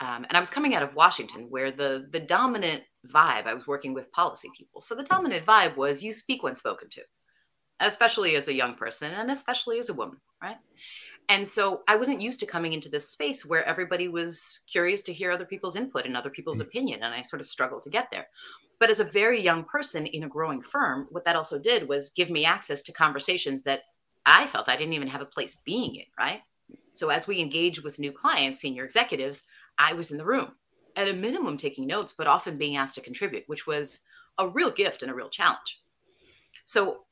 um, 0.00 0.24
and 0.24 0.36
I 0.36 0.40
was 0.40 0.50
coming 0.50 0.76
out 0.76 0.84
of 0.84 0.94
Washington, 0.94 1.46
where 1.50 1.72
the 1.72 2.06
the 2.12 2.20
dominant 2.20 2.84
vibe. 3.08 3.46
I 3.46 3.54
was 3.54 3.66
working 3.66 3.92
with 3.92 4.12
policy 4.12 4.48
people, 4.56 4.80
so 4.80 4.94
the 4.94 5.02
dominant 5.02 5.44
vibe 5.44 5.76
was 5.76 6.02
you 6.02 6.12
speak 6.12 6.44
when 6.44 6.54
spoken 6.54 6.88
to, 6.90 7.02
especially 7.80 8.34
as 8.36 8.48
a 8.48 8.54
young 8.54 8.74
person 8.74 9.12
and 9.12 9.30
especially 9.30 9.78
as 9.78 9.88
a 9.88 9.94
woman, 9.94 10.18
right? 10.42 10.56
and 11.28 11.46
so 11.46 11.82
i 11.86 11.96
wasn't 11.96 12.20
used 12.20 12.40
to 12.40 12.46
coming 12.46 12.72
into 12.72 12.88
this 12.88 13.08
space 13.08 13.44
where 13.44 13.64
everybody 13.64 14.08
was 14.08 14.60
curious 14.70 15.02
to 15.02 15.12
hear 15.12 15.30
other 15.30 15.44
people's 15.44 15.76
input 15.76 16.06
and 16.06 16.16
other 16.16 16.30
people's 16.30 16.58
mm. 16.58 16.66
opinion 16.66 17.02
and 17.02 17.14
i 17.14 17.22
sort 17.22 17.40
of 17.40 17.46
struggled 17.46 17.82
to 17.82 17.90
get 17.90 18.10
there 18.10 18.26
but 18.78 18.90
as 18.90 19.00
a 19.00 19.04
very 19.04 19.40
young 19.40 19.64
person 19.64 20.06
in 20.06 20.24
a 20.24 20.28
growing 20.28 20.62
firm 20.62 21.06
what 21.10 21.24
that 21.24 21.36
also 21.36 21.58
did 21.58 21.88
was 21.88 22.10
give 22.10 22.30
me 22.30 22.44
access 22.44 22.82
to 22.82 22.92
conversations 22.92 23.62
that 23.62 23.82
i 24.26 24.46
felt 24.46 24.68
i 24.68 24.76
didn't 24.76 24.94
even 24.94 25.08
have 25.08 25.22
a 25.22 25.26
place 25.26 25.54
being 25.54 25.94
in 25.96 26.06
right 26.18 26.40
so 26.94 27.10
as 27.10 27.26
we 27.28 27.40
engage 27.40 27.82
with 27.82 27.98
new 27.98 28.12
clients 28.12 28.60
senior 28.60 28.84
executives 28.84 29.44
i 29.78 29.92
was 29.92 30.10
in 30.10 30.18
the 30.18 30.24
room 30.24 30.52
at 30.96 31.08
a 31.08 31.12
minimum 31.12 31.56
taking 31.56 31.86
notes 31.86 32.12
but 32.12 32.26
often 32.26 32.58
being 32.58 32.76
asked 32.76 32.94
to 32.94 33.00
contribute 33.00 33.44
which 33.46 33.66
was 33.66 34.00
a 34.38 34.48
real 34.48 34.70
gift 34.70 35.02
and 35.02 35.10
a 35.10 35.14
real 35.14 35.28
challenge 35.28 35.80
so 36.64 37.04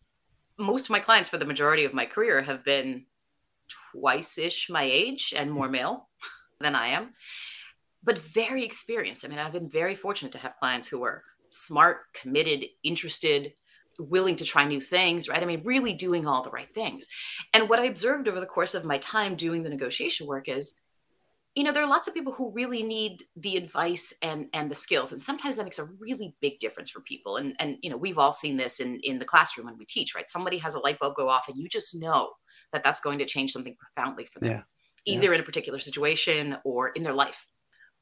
most 0.58 0.86
of 0.86 0.90
my 0.90 1.00
clients 1.00 1.28
for 1.28 1.38
the 1.38 1.44
majority 1.44 1.84
of 1.84 1.94
my 1.94 2.06
career 2.06 2.42
have 2.42 2.64
been 2.64 3.04
twice 3.92 4.38
ish 4.38 4.70
my 4.70 4.84
age 4.84 5.34
and 5.36 5.50
more 5.50 5.68
male 5.68 6.08
than 6.60 6.75
I 6.75 6.88
am, 6.88 7.14
but 8.02 8.18
very 8.18 8.64
experienced. 8.64 9.25
I 9.25 9.28
mean, 9.28 9.38
I've 9.38 9.52
been 9.52 9.68
very 9.68 9.94
fortunate 9.94 10.32
to 10.32 10.38
have 10.38 10.58
clients 10.58 10.88
who 10.88 11.02
are 11.02 11.22
smart, 11.50 12.12
committed, 12.12 12.66
interested, 12.82 13.52
willing 13.98 14.36
to 14.36 14.44
try 14.44 14.64
new 14.64 14.80
things, 14.80 15.28
right? 15.28 15.42
I 15.42 15.46
mean, 15.46 15.62
really 15.64 15.94
doing 15.94 16.26
all 16.26 16.42
the 16.42 16.50
right 16.50 16.72
things. 16.75 17.08
And 17.54 17.68
what 17.68 17.78
I 17.78 17.84
observed 17.84 18.28
over 18.28 18.40
the 18.40 18.46
course 18.46 18.75
of 18.75 18.84
my 18.84 18.98
time 18.98 19.36
doing 19.36 19.62
the 19.62 19.70
negotiation 19.70 20.26
work 20.26 20.48
is, 20.48 20.80
you 21.56 21.64
know, 21.64 21.72
there 21.72 21.82
are 21.82 21.88
lots 21.88 22.06
of 22.06 22.12
people 22.12 22.34
who 22.34 22.52
really 22.52 22.82
need 22.82 23.25
the 23.34 23.56
advice 23.56 24.12
and 24.20 24.46
and 24.52 24.70
the 24.70 24.75
skills, 24.75 25.12
and 25.12 25.20
sometimes 25.20 25.56
that 25.56 25.64
makes 25.64 25.78
a 25.78 25.88
really 25.98 26.36
big 26.42 26.58
difference 26.58 26.90
for 26.90 27.00
people. 27.00 27.38
And 27.38 27.56
and 27.58 27.78
you 27.80 27.88
know, 27.88 27.96
we've 27.96 28.18
all 28.18 28.32
seen 28.32 28.58
this 28.58 28.78
in 28.78 29.00
in 29.02 29.18
the 29.18 29.25
classroom 29.25 29.66
when 29.66 29.78
we 29.78 29.86
teach, 29.86 30.14
right? 30.14 30.28
Somebody 30.28 30.58
has 30.58 30.75
a 30.75 30.80
light 30.80 30.98
bulb 30.98 31.16
go 31.16 31.28
off, 31.28 31.48
and 31.48 31.56
you 31.56 31.66
just 31.66 31.98
know 31.98 32.30
that 32.72 32.82
that's 32.82 33.00
going 33.00 33.18
to 33.18 33.25
change 33.25 33.52
something 33.52 33.75
profoundly 33.76 34.26
for 34.26 34.40
them, 34.40 34.50
yeah. 34.50 34.62
either 35.06 35.28
yeah. 35.28 35.34
in 35.34 35.40
a 35.40 35.44
particular 35.44 35.78
situation 35.78 36.58
or 36.64 36.90
in 36.90 37.02
their 37.02 37.14
life. 37.14 37.46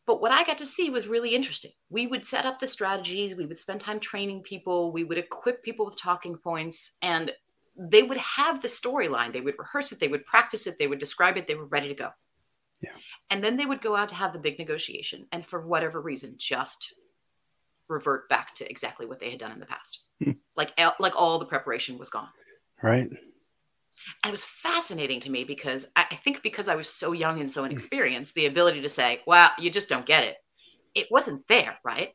But 0.07 0.21
what 0.21 0.33
I 0.33 0.45
got 0.45 0.59
to 0.59 0.67
see 0.67 0.91
was 0.91 1.07
really 1.07 1.35
interesting. 1.35 1.71
We 1.89 2.09
would 2.09 2.27
set 2.27 2.45
up 2.45 2.59
the 2.59 2.67
strategies, 2.67 3.37
we 3.37 3.47
would 3.47 3.57
spend 3.57 3.81
time 3.81 4.01
training 4.01 4.43
people, 4.43 4.93
we 4.93 5.05
would 5.05 5.17
equip 5.17 5.63
people 5.63 5.87
with 5.87 5.99
talking 5.99 6.37
points, 6.37 6.93
and 7.01 7.33
they 7.77 8.03
would 8.03 8.19
have 8.19 8.61
the 8.61 8.69
storyline. 8.69 9.33
They 9.33 9.41
would 9.41 9.59
rehearse 9.59 9.93
it, 9.93 10.01
they 10.01 10.09
would 10.09 10.27
practice 10.27 10.67
it, 10.67 10.77
they 10.77 10.89
would 10.89 10.99
describe 10.99 11.37
it, 11.37 11.47
they 11.47 11.55
were 11.55 11.67
ready 11.67 11.89
to 11.89 11.95
go. 11.95 12.11
Yeah. 12.83 12.91
And 13.31 13.43
then 13.43 13.57
they 13.57 13.67
would 13.67 13.81
go 13.81 13.97
out 13.97 14.09
to 14.11 14.15
have 14.15 14.33
the 14.33 14.39
big 14.39 14.59
negotiation, 14.59 15.27
and 15.33 15.45
for 15.45 15.67
whatever 15.67 16.01
reason, 16.01 16.35
just 16.37 16.95
revert 17.89 18.29
back 18.29 18.55
to 18.55 18.69
exactly 18.69 19.07
what 19.07 19.21
they 19.21 19.31
had 19.31 19.39
done 19.39 19.53
in 19.53 19.61
the 19.61 19.67
past. 19.67 20.05
Hmm. 20.23 20.33
Like 20.57 20.73
like 21.01 21.17
all 21.17 21.39
the 21.39 21.47
preparation 21.47 21.99
was 21.99 22.11
gone. 22.11 22.29
Right. 22.83 23.09
And 24.23 24.29
it 24.29 24.31
was 24.31 24.45
fascinating 24.45 25.21
to 25.21 25.31
me 25.31 25.45
because 25.45 25.87
I, 25.97 26.05
I 26.11 26.15
think 26.17 26.43
because 26.43 26.69
I 26.69 26.75
was 26.75 26.89
so 26.89 27.13
young 27.13 27.41
and 27.41 27.51
so 27.51 27.63
hmm. 27.63 27.67
inexperienced, 27.67 28.35
the 28.35 28.47
ability 28.47 28.83
to 28.83 28.89
say, 28.89 29.23
well, 29.27 29.51
you 29.59 29.71
just 29.71 29.89
don't 29.89 30.07
get 30.07 30.25
it, 30.25 30.37
it 30.95 31.09
wasn't 31.11 31.47
there, 31.49 31.79
right? 31.85 32.13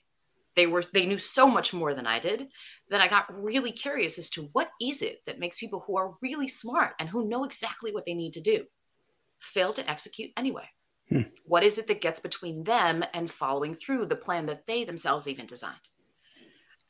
They 0.56 0.68
were 0.68 0.84
they 0.94 1.06
knew 1.06 1.20
so 1.20 1.48
much 1.48 1.74
more 1.74 1.94
than 1.94 2.08
I 2.08 2.20
did 2.20 2.48
that 2.90 3.02
I 3.02 3.08
got 3.08 3.34
really 3.34 3.72
curious 3.72 4.18
as 4.18 4.30
to 4.32 4.50
what 4.54 4.70
is 4.82 5.02
it 5.02 5.20
that 5.26 5.40
makes 5.40 5.60
people 5.60 5.84
who 5.86 5.98
are 5.98 6.16
really 6.22 6.48
smart 6.48 6.94
and 7.00 7.08
who 7.08 7.30
know 7.30 7.44
exactly 7.44 7.94
what 7.94 8.06
they 8.06 8.14
need 8.14 8.34
to 8.34 8.42
do 8.42 8.66
fail 9.40 9.72
to 9.74 9.90
execute 9.90 10.32
anyway. 10.36 10.68
Hmm. 11.10 11.22
What 11.46 11.64
is 11.64 11.78
it 11.78 11.88
that 11.88 12.02
gets 12.02 12.20
between 12.20 12.64
them 12.64 13.04
and 13.14 13.30
following 13.30 13.74
through 13.74 14.06
the 14.06 14.16
plan 14.16 14.46
that 14.46 14.66
they 14.66 14.84
themselves 14.84 15.28
even 15.28 15.48
designed? 15.48 15.76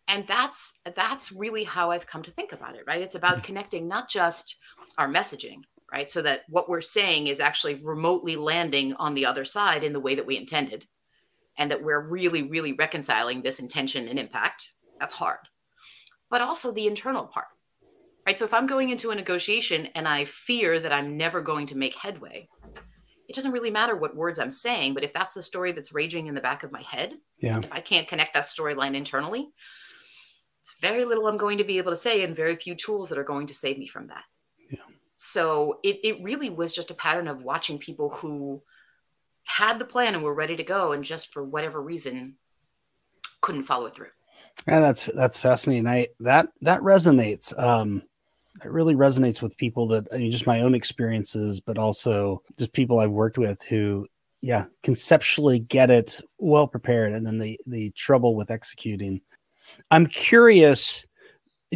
And 0.08 0.26
that's 0.28 0.80
that's 0.96 1.32
really 1.32 1.64
how 1.64 1.92
I've 1.92 2.08
come 2.08 2.24
to 2.24 2.32
think 2.32 2.52
about 2.52 2.76
it, 2.76 2.84
right? 2.88 3.02
It's 3.02 3.16
about 3.16 3.38
hmm. 3.38 3.44
connecting 3.44 3.88
not 3.88 4.10
just 4.10 4.58
our 4.98 5.08
messaging, 5.08 5.64
right? 5.92 6.10
So 6.10 6.22
that 6.22 6.44
what 6.50 6.70
we're 6.70 6.82
saying 6.82 7.28
is 7.28 7.40
actually 7.40 7.76
remotely 7.76 8.36
landing 8.36 8.94
on 8.94 9.14
the 9.14 9.26
other 9.26 9.46
side 9.46 9.84
in 9.84 9.94
the 9.94 10.00
way 10.00 10.16
that 10.16 10.26
we 10.26 10.38
intended. 10.38 10.86
And 11.58 11.72
that 11.72 11.84
we're 11.84 12.00
really, 12.00 12.44
really 12.44 12.72
reconciling 12.72 13.42
this 13.42 13.60
intention 13.60 14.08
and 14.08 14.18
impact. 14.18 14.74
That's 14.98 15.14
hard. 15.14 15.40
But 16.30 16.42
also 16.42 16.72
the 16.72 16.88
internal 16.88 17.26
part, 17.26 17.48
right? 18.26 18.40
So 18.40 18.46
if 18.46 18.54
I'm 18.54 18.66
going 18.66 18.92
into 18.92 19.12
a 19.12 19.16
negotiation 19.16 19.88
and 19.88 20.08
I 20.08 20.24
fear 20.24 20.80
that 20.80 20.94
I'm 20.94 21.18
never 21.18 21.42
going 21.42 21.66
to 21.68 21.78
make 21.78 21.96
headway, 21.96 22.48
it 23.30 23.36
doesn't 23.36 23.52
really 23.52 23.70
matter 23.70 23.96
what 23.96 24.16
words 24.16 24.40
I'm 24.40 24.50
saying, 24.50 24.96
but 24.96 25.04
if 25.04 25.14
that's 25.14 25.36
the 25.36 25.44
story 25.44 25.72
that's 25.72 25.94
raging 25.94 26.26
in 26.26 26.34
the 26.34 26.42
back 26.42 26.64
of 26.64 26.72
my 26.72 26.82
head, 26.82 27.14
yeah. 27.38 27.60
if 27.60 27.72
I 27.72 27.80
can't 27.80 28.08
connect 28.08 28.34
that 28.34 28.46
storyline 28.46 28.96
internally, 28.96 29.48
it's 30.62 30.74
very 30.82 31.06
little 31.06 31.28
I'm 31.28 31.38
going 31.38 31.60
to 31.60 31.64
be 31.64 31.78
able 31.78 31.92
to 31.92 31.98
say 31.98 32.24
and 32.24 32.36
very 32.36 32.56
few 32.56 32.74
tools 32.74 33.10
that 33.10 33.20
are 33.20 33.24
going 33.24 33.46
to 33.48 33.54
save 33.54 33.78
me 33.78 33.86
from 33.86 34.08
that. 34.08 34.24
Yeah. 34.72 34.80
So 35.18 35.80
it, 35.84 36.00
it 36.04 36.24
really 36.24 36.50
was 36.50 36.74
just 36.74 36.90
a 36.90 36.96
pattern 36.96 37.28
of 37.28 37.44
watching 37.44 37.78
people 37.78 38.10
who 38.10 38.64
had 39.44 39.78
the 39.78 39.86
plan 39.86 40.16
and 40.16 40.24
were 40.24 40.34
ready 40.34 40.56
to 40.56 40.64
go 40.64 40.92
and 40.94 41.04
just 41.04 41.32
for 41.32 41.44
whatever 41.44 41.80
reason 41.80 42.36
couldn't 43.42 43.64
follow 43.64 43.86
it 43.86 43.96
through. 43.96 44.08
Yeah, 44.68 44.80
that's 44.80 45.06
that's 45.06 45.40
fascinating. 45.40 45.88
I 45.88 46.08
that 46.20 46.50
that 46.62 46.82
resonates. 46.82 47.58
Um 47.58 48.02
it 48.64 48.72
really 48.72 48.96
resonates 48.96 49.42
with 49.42 49.58
people 49.58 49.88
that 49.90 50.08
I 50.14 50.18
mean 50.18 50.32
just 50.32 50.48
my 50.48 50.62
own 50.62 50.76
experiences, 50.76 51.60
but 51.60 51.78
also 51.78 52.42
just 52.58 52.74
people 52.74 53.00
I've 53.00 53.12
worked 53.12 53.38
with 53.38 53.62
who 53.64 54.08
yeah, 54.42 54.66
conceptually 54.84 55.60
get 55.60 55.92
it 55.92 56.22
well 56.38 56.68
prepared 56.68 57.14
and 57.14 57.26
then 57.26 57.40
the 57.40 57.60
the 57.68 57.92
trouble 57.92 58.36
with 58.36 58.52
executing 58.52 59.22
I'm 59.92 60.08
curious. 60.08 61.06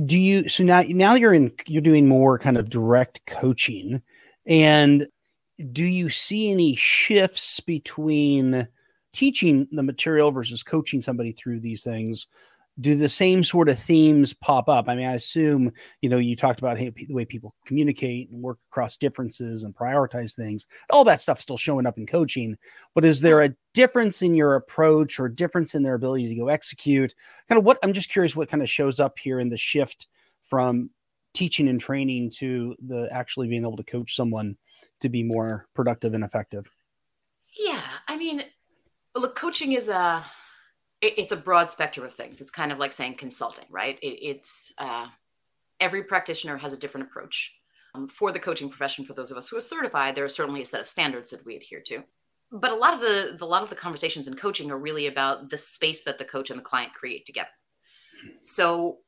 Do 0.05 0.17
you 0.17 0.49
so 0.49 0.63
now 0.63 0.83
now 0.87 1.15
you're 1.15 1.33
in 1.33 1.51
you're 1.67 1.81
doing 1.81 2.07
more 2.07 2.39
kind 2.39 2.57
of 2.57 2.69
direct 2.69 3.21
coaching, 3.27 4.01
and 4.45 5.07
do 5.71 5.85
you 5.85 6.09
see 6.09 6.51
any 6.51 6.75
shifts 6.75 7.59
between 7.59 8.67
teaching 9.11 9.67
the 9.71 9.83
material 9.83 10.31
versus 10.31 10.63
coaching 10.63 10.99
somebody 10.99 11.31
through 11.31 11.59
these 11.59 11.83
things 11.83 12.25
do 12.79 12.95
the 12.95 13.09
same 13.09 13.43
sort 13.43 13.69
of 13.69 13.77
themes 13.77 14.33
pop 14.33 14.67
up? 14.67 14.89
I 14.89 14.95
mean, 14.95 15.05
I 15.05 15.13
assume, 15.13 15.71
you 16.01 16.09
know, 16.09 16.17
you 16.17 16.35
talked 16.35 16.59
about 16.59 16.77
hey, 16.77 16.89
the 16.89 17.13
way 17.13 17.25
people 17.25 17.53
communicate 17.65 18.29
and 18.31 18.41
work 18.41 18.59
across 18.71 18.97
differences 18.97 19.63
and 19.63 19.75
prioritize 19.75 20.35
things. 20.35 20.65
All 20.89 21.03
that 21.03 21.21
stuff 21.21 21.39
still 21.39 21.57
showing 21.57 21.85
up 21.85 21.97
in 21.97 22.07
coaching. 22.07 22.57
But 22.95 23.05
is 23.05 23.21
there 23.21 23.41
a 23.41 23.53
difference 23.73 24.21
in 24.21 24.33
your 24.33 24.55
approach 24.55 25.19
or 25.19 25.29
difference 25.29 25.75
in 25.75 25.83
their 25.83 25.93
ability 25.93 26.29
to 26.29 26.35
go 26.35 26.47
execute? 26.47 27.13
Kind 27.47 27.59
of 27.59 27.65
what 27.65 27.77
I'm 27.83 27.93
just 27.93 28.09
curious 28.09 28.35
what 28.35 28.49
kind 28.49 28.63
of 28.63 28.69
shows 28.69 28.99
up 28.99 29.19
here 29.19 29.39
in 29.39 29.49
the 29.49 29.57
shift 29.57 30.07
from 30.41 30.89
teaching 31.33 31.67
and 31.67 31.79
training 31.79 32.29
to 32.29 32.75
the 32.85 33.07
actually 33.11 33.47
being 33.47 33.63
able 33.63 33.77
to 33.77 33.83
coach 33.83 34.15
someone 34.15 34.57
to 35.01 35.09
be 35.09 35.23
more 35.23 35.67
productive 35.75 36.13
and 36.13 36.23
effective. 36.23 36.69
Yeah. 37.57 37.81
I 38.07 38.17
mean, 38.17 38.43
look, 39.15 39.35
coaching 39.35 39.73
is 39.73 39.89
a 39.89 40.25
it, 41.03 41.13
it's 41.17 41.31
a 41.33 41.37
broad 41.37 41.69
spectrum 41.69 42.05
of 42.05 42.13
things. 42.13 42.41
It's 42.41 42.49
kind 42.49 42.71
of 42.71 42.79
like 42.79 42.93
saying 42.93 43.15
consulting, 43.15 43.65
right? 43.69 43.99
It, 44.01 44.17
it's 44.21 44.73
uh, 44.77 45.07
every 45.79 46.03
practitioner 46.03 46.57
has 46.57 46.73
a 46.73 46.77
different 46.77 47.07
approach. 47.07 47.53
Um, 47.95 48.07
for 48.07 48.31
the 48.31 48.39
coaching 48.39 48.69
profession, 48.69 49.05
for 49.05 49.13
those 49.13 49.29
of 49.29 49.37
us 49.37 49.49
who 49.49 49.57
are 49.57 49.61
certified, 49.61 50.15
there 50.15 50.25
are 50.25 50.29
certainly 50.29 50.63
a 50.63 50.65
set 50.65 50.79
of 50.79 50.87
standards 50.87 51.29
that 51.29 51.45
we 51.45 51.55
adhere 51.55 51.81
to. 51.81 52.03
But 52.51 52.71
a 52.71 52.75
lot 52.75 52.95
of 52.95 53.01
the, 53.01 53.35
the 53.37 53.45
a 53.45 53.47
lot 53.47 53.61
of 53.61 53.69
the 53.69 53.75
conversations 53.75 54.27
in 54.27 54.35
coaching 54.35 54.71
are 54.71 54.79
really 54.79 55.07
about 55.07 55.49
the 55.49 55.57
space 55.57 56.03
that 56.03 56.17
the 56.17 56.25
coach 56.25 56.49
and 56.49 56.59
the 56.59 56.63
client 56.63 56.93
create 56.93 57.25
together. 57.25 57.49
So 58.39 58.99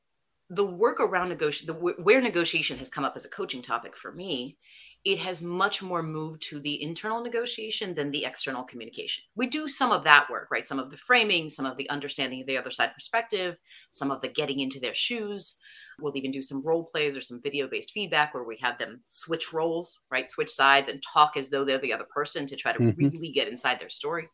the 0.50 0.66
work 0.66 1.00
around 1.00 1.30
negotiation, 1.30 1.74
where 1.74 2.22
negotiation 2.22 2.78
has 2.78 2.90
come 2.90 3.06
up 3.06 3.14
as 3.16 3.26
a 3.26 3.30
coaching 3.30 3.62
topic 3.62 3.96
for 3.98 4.12
me 4.12 4.58
it 5.06 5.20
has 5.20 5.40
much 5.40 5.84
more 5.84 6.02
moved 6.02 6.42
to 6.42 6.60
the 6.60 6.82
internal 6.82 7.22
negotiation 7.22 7.94
than 7.94 8.10
the 8.10 8.26
external 8.26 8.64
communication. 8.64 9.24
We 9.36 9.46
do 9.46 9.68
some 9.68 9.92
of 9.92 10.04
that 10.04 10.28
work, 10.32 10.48
right? 10.52 10.66
Some 10.66 10.80
of 10.80 10.90
the 10.90 10.98
framing, 10.98 11.50
some 11.52 11.68
of 11.68 11.78
the 11.78 11.88
understanding 11.92 12.42
of 12.42 12.48
the 12.48 12.58
other 12.58 12.72
side 12.72 12.92
perspective, 12.94 13.56
some 13.92 14.10
of 14.10 14.22
the 14.22 14.30
getting 14.30 14.60
into 14.62 14.80
their 14.80 14.96
shoes. 14.96 15.60
We'll 16.00 16.18
even 16.18 16.32
do 16.32 16.42
some 16.42 16.64
role 16.64 16.84
plays 16.84 17.16
or 17.16 17.22
some 17.22 17.40
video 17.42 17.68
based 17.68 17.92
feedback 17.92 18.34
where 18.34 18.44
we 18.44 18.58
have 18.58 18.80
them 18.80 19.02
switch 19.06 19.54
roles, 19.54 20.08
right? 20.10 20.30
Switch 20.30 20.50
sides 20.50 20.90
and 20.90 21.02
talk 21.04 21.38
as 21.38 21.50
though 21.52 21.64
they're 21.64 21.78
the 21.78 21.94
other 21.94 22.08
person 22.14 22.48
to 22.48 22.56
try 22.56 22.74
to 22.74 22.80
mm-hmm. 22.80 23.00
really 23.00 23.32
get 23.32 23.48
inside 23.48 23.80
their 23.80 23.90
story. 23.90 24.28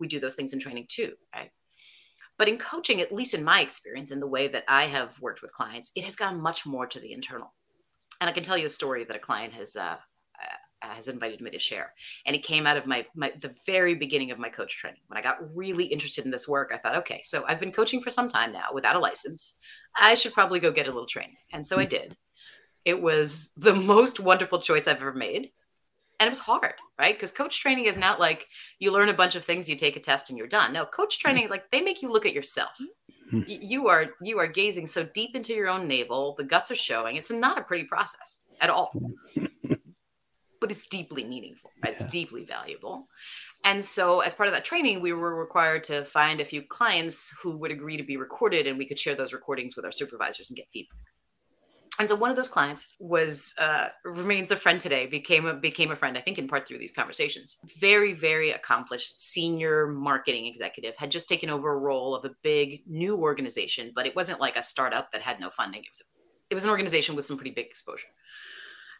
We 0.00 0.08
do 0.08 0.18
those 0.18 0.34
things 0.34 0.52
in 0.52 0.58
training 0.58 0.86
too, 0.88 1.12
right? 1.34 1.50
But 2.38 2.48
in 2.48 2.58
coaching, 2.58 3.00
at 3.00 3.12
least 3.12 3.34
in 3.34 3.44
my 3.44 3.60
experience, 3.60 4.10
in 4.10 4.20
the 4.20 4.26
way 4.26 4.48
that 4.48 4.64
I 4.68 4.84
have 4.84 5.18
worked 5.20 5.42
with 5.42 5.52
clients, 5.52 5.90
it 5.94 6.04
has 6.04 6.16
gone 6.16 6.40
much 6.40 6.66
more 6.66 6.86
to 6.86 7.00
the 7.00 7.12
internal. 7.12 7.52
And 8.20 8.28
I 8.28 8.32
can 8.32 8.42
tell 8.42 8.58
you 8.58 8.66
a 8.66 8.70
story 8.70 9.04
that 9.04 9.16
a 9.16 9.20
client 9.20 9.52
has 9.54 9.76
uh, 9.76 9.80
uh, 9.80 9.96
has 10.80 11.08
invited 11.08 11.40
me 11.40 11.50
to 11.50 11.58
share. 11.58 11.92
And 12.26 12.34
it 12.34 12.42
came 12.42 12.66
out 12.66 12.76
of 12.76 12.86
my, 12.86 13.04
my 13.14 13.32
the 13.40 13.54
very 13.66 13.94
beginning 13.94 14.30
of 14.30 14.38
my 14.38 14.48
coach 14.48 14.76
training. 14.76 15.00
When 15.08 15.18
I 15.18 15.22
got 15.22 15.38
really 15.54 15.84
interested 15.84 16.24
in 16.24 16.30
this 16.30 16.48
work, 16.48 16.70
I 16.72 16.76
thought, 16.76 16.96
okay, 16.96 17.20
so 17.24 17.44
I've 17.46 17.60
been 17.60 17.72
coaching 17.72 18.00
for 18.00 18.10
some 18.10 18.28
time 18.28 18.52
now 18.52 18.66
without 18.72 18.96
a 18.96 19.00
license. 19.00 19.58
I 19.96 20.14
should 20.14 20.32
probably 20.32 20.60
go 20.60 20.70
get 20.70 20.86
a 20.86 20.92
little 20.92 21.06
training. 21.06 21.36
And 21.52 21.66
so 21.66 21.78
I 21.78 21.84
hmm. 21.84 21.90
did. 21.90 22.16
It 22.84 23.00
was 23.00 23.50
the 23.56 23.74
most 23.74 24.20
wonderful 24.20 24.60
choice 24.60 24.86
I've 24.86 24.96
ever 24.96 25.12
made. 25.12 25.50
And 26.20 26.26
it 26.26 26.30
was 26.30 26.40
hard, 26.40 26.74
right? 26.98 27.14
Because 27.14 27.30
coach 27.30 27.60
training 27.60 27.84
is 27.84 27.96
not 27.96 28.18
like 28.18 28.48
you 28.80 28.90
learn 28.90 29.08
a 29.08 29.14
bunch 29.14 29.36
of 29.36 29.44
things, 29.44 29.68
you 29.68 29.76
take 29.76 29.96
a 29.96 30.00
test, 30.00 30.30
and 30.30 30.38
you're 30.38 30.48
done. 30.48 30.72
No, 30.72 30.84
coach 30.84 31.16
hmm. 31.16 31.28
training, 31.28 31.48
like 31.48 31.70
they 31.70 31.80
make 31.80 32.02
you 32.02 32.10
look 32.10 32.26
at 32.26 32.34
yourself. 32.34 32.76
Hmm. 33.30 33.42
You 33.46 33.88
are 33.88 34.06
you 34.22 34.38
are 34.38 34.46
gazing 34.46 34.86
so 34.86 35.04
deep 35.04 35.36
into 35.36 35.52
your 35.52 35.68
own 35.68 35.86
navel. 35.86 36.34
The 36.38 36.44
guts 36.44 36.70
are 36.70 36.76
showing. 36.76 37.16
It's 37.16 37.30
not 37.30 37.58
a 37.58 37.62
pretty 37.62 37.84
process 37.84 38.44
at 38.60 38.70
all 38.70 38.90
but 40.60 40.70
it's 40.70 40.86
deeply 40.86 41.24
meaningful, 41.24 41.70
right? 41.82 41.92
Yeah. 41.92 42.04
It's 42.04 42.06
deeply 42.06 42.44
valuable. 42.44 43.08
And 43.64 43.82
so, 43.84 44.20
as 44.20 44.34
part 44.34 44.48
of 44.48 44.54
that 44.54 44.64
training, 44.64 45.00
we 45.00 45.12
were 45.12 45.36
required 45.36 45.82
to 45.84 46.04
find 46.04 46.40
a 46.40 46.44
few 46.44 46.62
clients 46.62 47.34
who 47.42 47.56
would 47.58 47.70
agree 47.70 47.96
to 47.96 48.04
be 48.04 48.16
recorded, 48.16 48.66
and 48.66 48.78
we 48.78 48.86
could 48.86 48.98
share 48.98 49.14
those 49.14 49.32
recordings 49.32 49.76
with 49.76 49.84
our 49.84 49.92
supervisors 49.92 50.50
and 50.50 50.56
get 50.56 50.66
feedback. 50.72 50.98
And 51.98 52.08
so, 52.08 52.14
one 52.14 52.30
of 52.30 52.36
those 52.36 52.48
clients 52.48 52.94
was 53.00 53.54
uh, 53.58 53.88
remains 54.04 54.52
a 54.52 54.56
friend 54.56 54.80
today. 54.80 55.06
became 55.06 55.46
a 55.46 55.54
became 55.54 55.90
a 55.90 55.96
friend, 55.96 56.16
I 56.16 56.20
think, 56.20 56.38
in 56.38 56.46
part 56.46 56.68
through 56.68 56.78
these 56.78 56.92
conversations. 56.92 57.58
Very, 57.78 58.12
very 58.12 58.52
accomplished 58.52 59.20
senior 59.20 59.88
marketing 59.88 60.46
executive 60.46 60.96
had 60.96 61.10
just 61.10 61.28
taken 61.28 61.50
over 61.50 61.72
a 61.72 61.78
role 61.78 62.14
of 62.14 62.24
a 62.24 62.34
big 62.42 62.82
new 62.86 63.16
organization, 63.16 63.90
but 63.94 64.06
it 64.06 64.14
wasn't 64.14 64.40
like 64.40 64.56
a 64.56 64.62
startup 64.62 65.10
that 65.10 65.22
had 65.22 65.40
no 65.40 65.50
funding. 65.50 65.82
It 65.82 65.90
was 65.90 66.02
it 66.50 66.54
was 66.54 66.64
an 66.64 66.70
organization 66.70 67.16
with 67.16 67.24
some 67.24 67.36
pretty 67.36 67.50
big 67.50 67.66
exposure. 67.66 68.08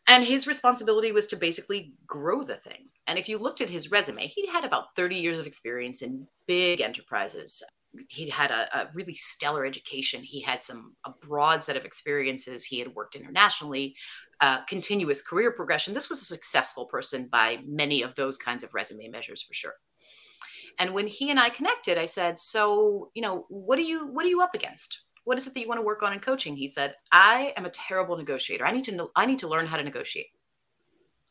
And 0.09 0.25
his 0.25 0.47
responsibility 0.47 1.13
was 1.13 1.27
to 1.29 1.37
basically 1.37 1.93
grow 2.07 2.43
the 2.43 2.57
thing. 2.57 2.89
And 3.07 3.19
if 3.19 3.29
you 3.29 3.39
looked 3.39 3.61
at 3.61 3.69
his 3.69 3.91
resume, 3.91 4.27
he 4.27 4.47
had 4.47 4.65
about 4.65 4.97
30 4.97 5.17
years 5.17 5.39
of 5.39 5.47
experience 5.47 6.01
in 6.01 6.27
big 6.47 6.81
enterprises. 6.81 7.63
He 8.09 8.29
had 8.31 8.51
a, 8.51 8.79
a, 8.79 8.91
really 8.95 9.15
stellar 9.15 9.65
education. 9.65 10.23
He 10.23 10.41
had 10.41 10.63
some 10.63 10.95
a 11.05 11.11
broad 11.11 11.63
set 11.63 11.77
of 11.77 11.85
experiences. 11.85 12.65
He 12.65 12.79
had 12.79 12.95
worked 12.95 13.17
internationally, 13.17 13.97
uh, 14.41 14.63
continuous 14.65 15.23
career 15.23 15.53
progression. 15.53 15.95
This 15.95 16.09
was 16.09 16.23
a 16.23 16.27
successful 16.27 16.87
person 16.87 17.29
by 17.31 17.61
many 17.67 18.03
of 18.03 18.15
those 18.15 18.37
kinds 18.37 18.63
of 18.63 18.75
resume 18.75 19.09
measures 19.09 19.43
for 19.43 19.55
sure. 19.55 19.75
And 20.79 20.95
when 20.95 21.07
he 21.07 21.31
and 21.31 21.41
I 21.41 21.49
connected, 21.49 21.99
I 21.99 22.07
said, 22.07 22.39
"So, 22.39 23.11
you 23.15 23.23
know, 23.23 23.47
what 23.49 23.79
are 23.79 23.83
you 23.83 24.07
what 24.07 24.25
are 24.25 24.29
you 24.29 24.43
up 24.43 24.55
against? 24.55 25.01
What 25.29 25.37
is 25.37 25.47
it 25.47 25.53
that 25.53 25.61
you 25.61 25.69
want 25.69 25.79
to 25.79 25.85
work 25.85 26.03
on 26.03 26.15
in 26.15 26.21
coaching? 26.21 26.57
He 26.57 26.69
said, 26.69 26.95
I 27.13 27.53
am 27.59 27.67
a 27.67 27.71
terrible 27.71 28.17
negotiator. 28.17 28.65
I 28.65 28.73
need 28.73 28.85
to 28.85 28.93
know, 28.93 29.11
I 29.15 29.27
need 29.27 29.41
to 29.41 29.47
learn 29.47 29.67
how 29.67 29.77
to 29.77 29.83
negotiate. 29.83 30.29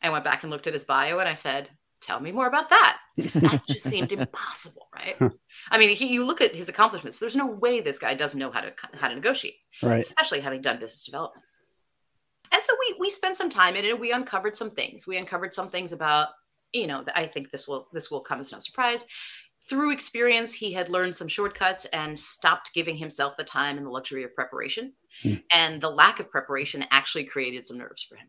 I 0.03 0.11
went 0.11 0.23
back 0.23 0.43
and 0.43 0.51
looked 0.51 0.67
at 0.67 0.73
his 0.73 0.85
bio 0.85 1.17
and 1.17 1.27
I 1.27 1.33
said, 1.33 1.71
tell 1.99 2.19
me 2.19 2.31
more 2.31 2.45
about 2.45 2.69
that. 2.69 2.99
that 3.17 3.63
just 3.67 3.85
seemed 3.85 4.11
impossible, 4.11 4.87
right? 4.93 5.15
I 5.71 5.79
mean, 5.79 5.95
he, 5.95 6.13
you 6.13 6.23
look 6.27 6.41
at 6.41 6.53
his 6.53 6.69
accomplishments. 6.69 7.17
There's 7.17 7.35
no 7.35 7.47
way 7.47 7.81
this 7.81 7.97
guy 7.97 8.13
doesn't 8.13 8.39
know 8.39 8.51
how 8.51 8.61
to 8.61 8.71
how 8.93 9.07
to 9.07 9.15
negotiate, 9.15 9.55
right? 9.81 10.05
Especially 10.05 10.41
having 10.41 10.61
done 10.61 10.75
business 10.75 11.03
development. 11.03 11.43
And 12.51 12.61
so 12.61 12.73
we 12.79 12.97
we 12.99 13.09
spent 13.09 13.35
some 13.35 13.49
time 13.49 13.75
in 13.75 13.83
it. 13.83 13.99
We 13.99 14.11
uncovered 14.11 14.55
some 14.55 14.69
things. 14.69 15.07
We 15.07 15.17
uncovered 15.17 15.55
some 15.55 15.69
things 15.69 15.91
about 15.91 16.27
you 16.71 16.85
know. 16.85 17.03
I 17.15 17.25
think 17.25 17.49
this 17.49 17.67
will 17.67 17.87
this 17.93 18.11
will 18.11 18.21
come 18.21 18.41
as 18.41 18.51
no 18.51 18.59
surprise 18.59 19.07
through 19.69 19.91
experience, 19.91 20.53
he 20.53 20.71
had 20.73 20.89
learned 20.89 21.15
some 21.15 21.27
shortcuts 21.27 21.85
and 21.85 22.17
stopped 22.17 22.73
giving 22.73 22.97
himself 22.97 23.35
the 23.35 23.43
time 23.43 23.77
and 23.77 23.85
the 23.85 23.91
luxury 23.91 24.23
of 24.23 24.33
preparation. 24.33 24.93
Hmm. 25.21 25.35
And 25.51 25.81
the 25.81 25.89
lack 25.89 26.19
of 26.19 26.29
preparation 26.29 26.85
actually 26.91 27.25
created 27.25 27.65
some 27.65 27.77
nerves 27.77 28.03
for 28.03 28.15
him. 28.15 28.27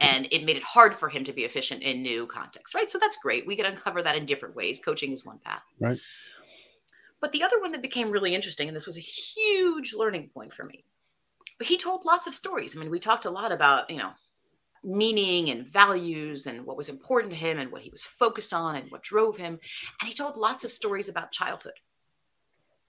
And 0.00 0.26
it 0.32 0.44
made 0.44 0.56
it 0.56 0.64
hard 0.64 0.94
for 0.94 1.08
him 1.08 1.22
to 1.24 1.32
be 1.32 1.44
efficient 1.44 1.82
in 1.82 2.02
new 2.02 2.26
contexts, 2.26 2.74
right? 2.74 2.90
So 2.90 2.98
that's 2.98 3.18
great. 3.22 3.46
We 3.46 3.54
can 3.54 3.66
uncover 3.66 4.02
that 4.02 4.16
in 4.16 4.26
different 4.26 4.56
ways. 4.56 4.80
Coaching 4.84 5.12
is 5.12 5.24
one 5.24 5.38
path. 5.38 5.62
Right. 5.78 5.98
But 7.20 7.32
the 7.32 7.44
other 7.44 7.60
one 7.60 7.72
that 7.72 7.82
became 7.82 8.10
really 8.10 8.34
interesting, 8.34 8.68
and 8.68 8.76
this 8.76 8.86
was 8.86 8.96
a 8.96 9.00
huge 9.00 9.94
learning 9.94 10.30
point 10.34 10.52
for 10.52 10.64
me, 10.64 10.84
but 11.58 11.66
he 11.66 11.78
told 11.78 12.04
lots 12.04 12.26
of 12.26 12.34
stories. 12.34 12.76
I 12.76 12.80
mean, 12.80 12.90
we 12.90 12.98
talked 12.98 13.24
a 13.24 13.30
lot 13.30 13.52
about, 13.52 13.88
you 13.88 13.96
know, 13.96 14.10
meaning 14.86 15.50
and 15.50 15.66
values 15.66 16.46
and 16.46 16.64
what 16.64 16.76
was 16.76 16.88
important 16.88 17.32
to 17.32 17.38
him 17.38 17.58
and 17.58 17.72
what 17.72 17.82
he 17.82 17.90
was 17.90 18.04
focused 18.04 18.54
on 18.54 18.76
and 18.76 18.90
what 18.90 19.02
drove 19.02 19.36
him. 19.36 19.58
And 20.00 20.08
he 20.08 20.14
told 20.14 20.36
lots 20.36 20.64
of 20.64 20.70
stories 20.70 21.08
about 21.08 21.32
childhood. 21.32 21.74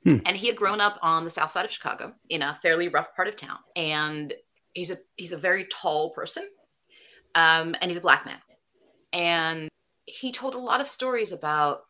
Hmm. 0.04 0.18
And 0.26 0.38
he 0.38 0.48
had 0.48 0.56
grown 0.56 0.80
up 0.80 1.00
on 1.02 1.24
the 1.24 1.30
south 1.30 1.50
side 1.50 1.66
of 1.66 1.72
Chicago 1.72 2.14
in 2.30 2.44
a 2.44 2.54
fairly 2.54 2.88
rough 2.88 3.16
part 3.16 3.28
of 3.28 3.36
town. 3.36 3.58
And 3.76 4.34
he's 4.74 4.92
a 4.92 4.98
he's 5.16 5.34
a 5.34 5.38
very 5.38 5.66
tall 5.66 6.14
person. 6.14 6.48
Um, 7.34 7.76
and 7.82 7.90
he's 7.90 7.98
a 7.98 8.02
black 8.02 8.26
man. 8.26 8.40
And 9.12 9.70
he 10.06 10.32
told 10.32 10.54
a 10.54 10.60
lot 10.60 10.82
of 10.82 10.88
stories 10.88 11.32
about 11.32 11.82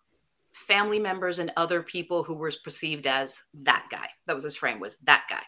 family 0.53 0.99
members 0.99 1.39
and 1.39 1.51
other 1.57 1.83
people 1.83 2.23
who 2.23 2.33
were 2.33 2.51
perceived 2.63 3.05
as 3.07 3.37
that 3.53 3.87
guy. 3.91 4.07
That 4.25 4.35
was 4.35 4.43
his 4.43 4.55
frame 4.55 4.79
was 4.79 4.97
that 5.03 5.25
guy. 5.29 5.43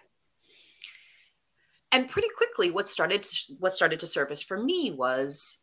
And 1.91 2.08
pretty 2.08 2.29
quickly 2.38 2.72
what 2.72 2.88
started 2.88 3.24
to, 3.24 3.53
what 3.60 3.74
started 3.74 4.00
to 4.01 4.08
surface 4.08 4.43
for 4.43 4.58
me 4.58 4.91
was 4.91 5.60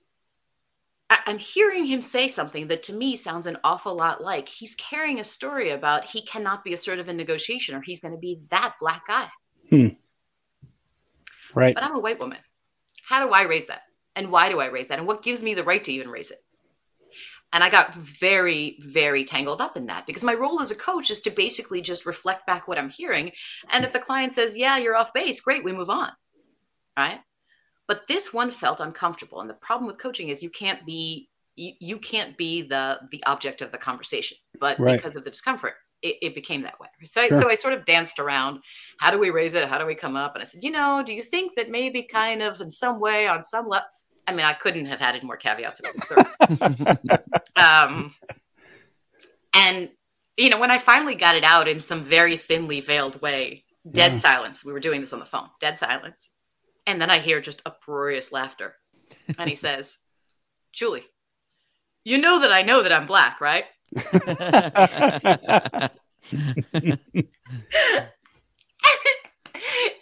I'm 1.08 1.38
hearing 1.38 1.86
him 1.86 2.02
say 2.02 2.26
something 2.26 2.66
that 2.68 2.82
to 2.84 2.92
me 2.92 3.14
sounds 3.14 3.46
an 3.46 3.58
awful 3.62 3.94
lot 3.94 4.22
like 4.22 4.48
he's 4.48 4.74
carrying 4.74 5.20
a 5.20 5.24
story 5.24 5.70
about 5.70 6.04
he 6.04 6.22
cannot 6.22 6.64
be 6.64 6.72
assertive 6.72 7.08
in 7.08 7.16
negotiation 7.16 7.76
or 7.76 7.80
he's 7.80 8.00
going 8.00 8.14
to 8.14 8.18
be 8.18 8.40
that 8.50 8.74
black 8.80 9.06
guy. 9.06 9.28
Hmm. 9.70 9.88
Right. 11.54 11.74
But 11.74 11.84
I'm 11.84 11.96
a 11.96 12.00
white 12.00 12.18
woman. 12.18 12.38
How 13.04 13.24
do 13.24 13.32
I 13.32 13.42
raise 13.42 13.66
that? 13.68 13.82
And 14.16 14.32
why 14.32 14.48
do 14.48 14.58
I 14.58 14.66
raise 14.66 14.88
that? 14.88 14.98
And 14.98 15.06
what 15.06 15.22
gives 15.22 15.44
me 15.44 15.54
the 15.54 15.62
right 15.62 15.82
to 15.84 15.92
even 15.92 16.08
raise 16.08 16.32
it? 16.32 16.38
And 17.52 17.62
I 17.62 17.70
got 17.70 17.94
very, 17.94 18.76
very 18.80 19.24
tangled 19.24 19.60
up 19.60 19.76
in 19.76 19.86
that 19.86 20.06
because 20.06 20.24
my 20.24 20.34
role 20.34 20.60
as 20.60 20.70
a 20.70 20.76
coach 20.76 21.10
is 21.10 21.20
to 21.22 21.30
basically 21.30 21.80
just 21.80 22.04
reflect 22.04 22.46
back 22.46 22.68
what 22.68 22.78
I'm 22.78 22.90
hearing. 22.90 23.32
And 23.70 23.84
if 23.84 23.92
the 23.92 23.98
client 23.98 24.32
says, 24.32 24.56
Yeah, 24.56 24.78
you're 24.78 24.96
off 24.96 25.14
base, 25.14 25.40
great, 25.40 25.64
we 25.64 25.72
move 25.72 25.90
on. 25.90 26.10
Right. 26.96 27.20
But 27.88 28.08
this 28.08 28.32
one 28.32 28.50
felt 28.50 28.80
uncomfortable. 28.80 29.40
And 29.40 29.48
the 29.48 29.54
problem 29.54 29.86
with 29.86 29.98
coaching 29.98 30.28
is 30.28 30.42
you 30.42 30.50
can't 30.50 30.84
be 30.84 31.28
you, 31.54 31.72
you 31.80 31.98
can't 31.98 32.36
be 32.36 32.62
the 32.62 33.00
the 33.10 33.22
object 33.26 33.62
of 33.62 33.72
the 33.72 33.78
conversation. 33.78 34.36
But 34.58 34.78
right. 34.78 34.96
because 34.96 35.16
of 35.16 35.24
the 35.24 35.30
discomfort, 35.30 35.74
it, 36.02 36.16
it, 36.22 36.34
became 36.34 36.62
that 36.62 36.78
way. 36.78 36.88
So, 37.04 37.26
sure. 37.26 37.36
I, 37.36 37.40
so 37.40 37.48
I 37.48 37.54
sort 37.54 37.74
of 37.74 37.84
danced 37.84 38.18
around. 38.18 38.60
How 38.98 39.10
do 39.10 39.18
we 39.18 39.30
raise 39.30 39.54
it? 39.54 39.68
How 39.68 39.78
do 39.78 39.86
we 39.86 39.94
come 39.94 40.16
up? 40.16 40.34
And 40.34 40.42
I 40.42 40.44
said, 40.44 40.62
you 40.62 40.70
know, 40.70 41.02
do 41.04 41.14
you 41.14 41.22
think 41.22 41.54
that 41.56 41.70
maybe 41.70 42.02
kind 42.02 42.42
of 42.42 42.60
in 42.60 42.70
some 42.70 43.00
way, 43.00 43.26
on 43.26 43.44
some 43.44 43.66
level, 43.68 43.88
I 44.26 44.32
mean, 44.32 44.44
I 44.44 44.54
couldn't 44.54 44.86
have 44.86 45.02
added 45.02 45.22
more 45.22 45.36
caveats. 45.36 45.80
It 45.80 45.94
was 45.96 46.10
um, 47.56 48.14
and 49.54 49.90
you 50.36 50.50
know, 50.50 50.58
when 50.58 50.70
I 50.70 50.78
finally 50.78 51.14
got 51.14 51.36
it 51.36 51.44
out 51.44 51.68
in 51.68 51.80
some 51.80 52.02
very 52.02 52.36
thinly 52.36 52.80
veiled 52.80 53.20
way, 53.22 53.64
dead 53.90 54.12
yeah. 54.12 54.18
silence. 54.18 54.64
We 54.64 54.72
were 54.72 54.80
doing 54.80 55.00
this 55.00 55.12
on 55.12 55.18
the 55.18 55.24
phone. 55.24 55.48
Dead 55.60 55.78
silence. 55.78 56.30
And 56.86 57.00
then 57.00 57.10
I 57.10 57.18
hear 57.18 57.40
just 57.40 57.62
uproarious 57.64 58.32
laughter. 58.32 58.74
And 59.38 59.48
he 59.48 59.56
says, 59.56 59.98
Julie, 60.72 61.06
you 62.04 62.18
know 62.18 62.40
that 62.40 62.52
I 62.52 62.62
know 62.62 62.82
that 62.82 62.92
I'm 62.92 63.06
black, 63.06 63.40
right? 63.40 63.64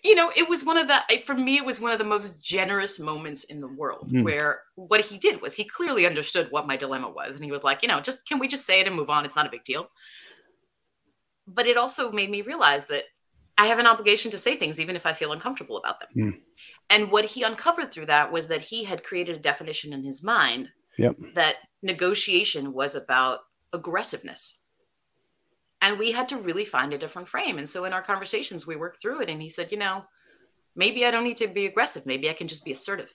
you 0.04 0.14
know, 0.14 0.30
it 0.37 0.46
was 0.49 0.64
one 0.64 0.76
of 0.76 0.87
the, 0.87 1.00
for 1.25 1.34
me, 1.34 1.56
it 1.56 1.64
was 1.64 1.80
one 1.80 1.90
of 1.90 1.99
the 1.99 2.04
most 2.04 2.42
generous 2.42 3.00
moments 3.00 3.44
in 3.44 3.61
the 3.61 3.68
world 3.68 4.12
mm. 4.12 4.23
where 4.23 4.61
what 4.75 5.00
he 5.00 5.16
did 5.16 5.40
was 5.40 5.54
he 5.54 5.64
clearly 5.64 6.06
understood 6.06 6.49
what 6.50 6.66
my 6.66 6.76
dilemma 6.76 7.08
was. 7.08 7.34
And 7.34 7.44
he 7.44 7.50
was 7.50 7.64
like, 7.64 7.82
you 7.82 7.88
know, 7.88 8.00
just 8.00 8.28
can 8.28 8.38
we 8.38 8.46
just 8.46 8.66
say 8.66 8.80
it 8.80 8.87
and 8.87 8.94
move 8.94 9.08
on? 9.08 9.25
It's 9.25 9.34
not 9.34 9.46
a 9.46 9.50
big 9.50 9.64
deal. 9.64 9.88
But 11.46 11.66
it 11.66 11.78
also 11.78 12.12
made 12.12 12.30
me 12.30 12.42
realize 12.42 12.87
that 12.88 13.04
I 13.56 13.66
have 13.66 13.78
an 13.78 13.87
obligation 13.87 14.30
to 14.32 14.38
say 14.38 14.56
things, 14.56 14.78
even 14.78 14.94
if 14.94 15.06
I 15.06 15.14
feel 15.14 15.32
uncomfortable 15.32 15.78
about 15.78 16.00
them. 16.00 16.08
Mm. 16.14 16.40
And 16.90 17.11
what 17.11 17.25
he 17.25 17.42
uncovered 17.42 17.90
through 17.90 18.06
that 18.06 18.30
was 18.30 18.49
that 18.49 18.61
he 18.61 18.84
had 18.84 19.04
created 19.04 19.37
a 19.37 19.40
definition 19.40 19.94
in 19.94 20.04
his 20.04 20.23
mind 20.23 20.68
yep. 20.99 21.16
that 21.34 21.56
negotiation 21.82 22.75
was 22.75 22.94
about 22.94 23.40
aggressiveness 23.73 24.63
and 25.84 25.99
we 25.99 26.12
had 26.12 26.30
to 26.30 26.38
really 26.38 26.64
find 26.64 26.94
a 26.94 26.99
different 26.99 27.28
frame. 27.28 27.58
And 27.58 27.68
so 27.68 27.84
in 27.84 27.92
our 27.92 28.02
conversations 28.02 28.66
we 28.66 28.75
worked 28.75 29.00
through 29.00 29.20
it 29.20 29.28
and 29.28 29.40
he 29.40 29.49
said 29.50 29.70
you 29.70 29.78
know 29.78 30.04
maybe 30.75 31.04
i 31.04 31.10
don't 31.10 31.25
need 31.25 31.36
to 31.36 31.47
be 31.47 31.66
aggressive. 31.66 32.06
Maybe 32.06 32.28
i 32.28 32.32
can 32.32 32.49
just 32.49 32.64
be 32.64 32.73
assertive. 32.73 33.14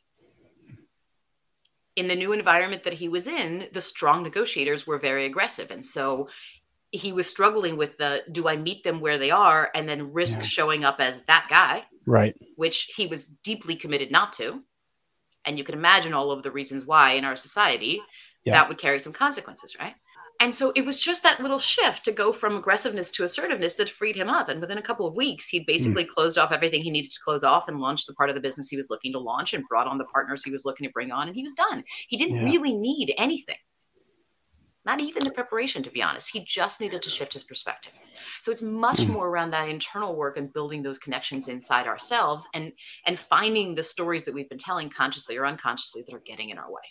In 1.96 2.08
the 2.08 2.16
new 2.16 2.32
environment 2.32 2.84
that 2.84 2.94
he 2.94 3.10
was 3.10 3.28
in 3.28 3.68
the 3.74 3.82
strong 3.82 4.24
negotiators 4.24 4.88
were 4.88 5.00
very 5.00 5.26
aggressive. 5.26 5.72
And 5.72 5.84
so 5.84 6.30
he 6.92 7.12
was 7.12 7.28
struggling 7.28 7.76
with 7.76 7.98
the 7.98 8.24
do 8.32 8.48
i 8.48 8.56
meet 8.56 8.84
them 8.84 9.00
where 9.00 9.18
they 9.18 9.32
are 9.32 9.70
and 9.76 9.88
then 9.88 10.14
risk 10.14 10.40
yeah. 10.40 10.46
showing 10.46 10.84
up 10.84 10.98
as 11.00 11.24
that 11.26 11.48
guy? 11.50 11.86
Right. 12.06 12.36
Which 12.56 12.92
he 12.96 13.08
was 13.08 13.28
deeply 13.28 13.76
committed 13.76 14.12
not 14.12 14.34
to. 14.34 14.64
And 15.46 15.58
you 15.58 15.64
can 15.64 15.76
imagine 15.76 16.14
all 16.14 16.32
of 16.32 16.44
the 16.44 16.52
reasons 16.52 16.86
why 16.86 17.12
in 17.12 17.26
our 17.26 17.36
society 17.36 18.02
yeah. 18.44 18.54
that 18.54 18.70
would 18.70 18.78
carry 18.78 19.00
some 19.00 19.14
consequences 19.14 19.76
right 19.80 19.96
and 20.42 20.56
so 20.56 20.72
it 20.74 20.86
was 20.86 20.98
just 20.98 21.22
that 21.24 21.42
little 21.42 21.60
shift 21.60 22.06
to 22.06 22.14
go 22.14 22.32
from 22.32 22.56
aggressiveness 22.56 23.12
to 23.12 23.24
assertiveness 23.24 23.76
that 23.76 23.90
freed 23.90 24.16
him 24.16 24.30
up. 24.30 24.48
And 24.48 24.62
within 24.62 24.78
a 24.78 24.82
couple 24.82 25.06
of 25.06 25.14
weeks, 25.14 25.50
he'd 25.50 25.66
basically 25.66 26.06
mm. 26.06 26.10
closed 26.10 26.38
off 26.38 26.54
everything 26.54 26.82
he 26.82 26.92
needed 26.92 27.12
to 27.12 27.20
close 27.22 27.44
off 27.44 27.68
and 27.68 27.80
launched 27.80 28.08
the 28.08 28.14
part 28.14 28.30
of 28.30 28.36
the 28.36 28.42
business 28.42 28.70
he 28.70 28.78
was 28.78 28.90
looking 28.90 29.12
to 29.14 29.20
launch 29.20 29.54
and 29.54 29.68
brought 29.68 29.88
on 29.88 29.98
the 29.98 30.06
partners 30.06 30.42
he 30.44 30.52
was 30.52 30.64
looking 30.64 30.88
to 30.88 30.94
bring 30.94 31.12
on. 31.12 31.28
And 31.28 31.36
he 31.36 31.42
was 31.42 31.56
done. 31.56 31.84
He 32.08 32.16
didn't 32.16 32.38
yeah. 32.38 32.46
really 32.46 32.74
need 32.74 33.14
anything, 33.18 33.58
not 34.86 35.02
even 35.02 35.26
the 35.26 35.32
preparation, 35.32 35.84
to 35.84 35.92
be 35.92 36.02
honest. 36.02 36.32
He 36.32 36.40
just 36.40 36.80
needed 36.80 37.02
to 37.02 37.10
shift 37.10 37.34
his 37.34 37.44
perspective. 37.44 37.92
So 38.40 38.50
it's 38.50 38.62
much 38.62 39.00
mm. 39.00 39.10
more 39.10 39.28
around 39.28 39.52
that 39.52 39.68
internal 39.68 40.16
work 40.16 40.38
and 40.38 40.54
building 40.54 40.82
those 40.82 41.00
connections 41.00 41.50
inside 41.50 41.86
ourselves 41.86 42.48
and 42.54 42.72
and 43.08 43.20
finding 43.20 43.76
the 43.76 43.84
stories 43.84 44.24
that 44.24 44.34
we've 44.34 44.50
been 44.50 44.58
telling 44.58 44.90
consciously 44.90 45.36
or 45.36 45.46
unconsciously 45.46 46.04
that 46.08 46.16
are 46.16 46.24
getting 46.26 46.50
in 46.50 46.58
our 46.58 46.72
way. 46.72 46.82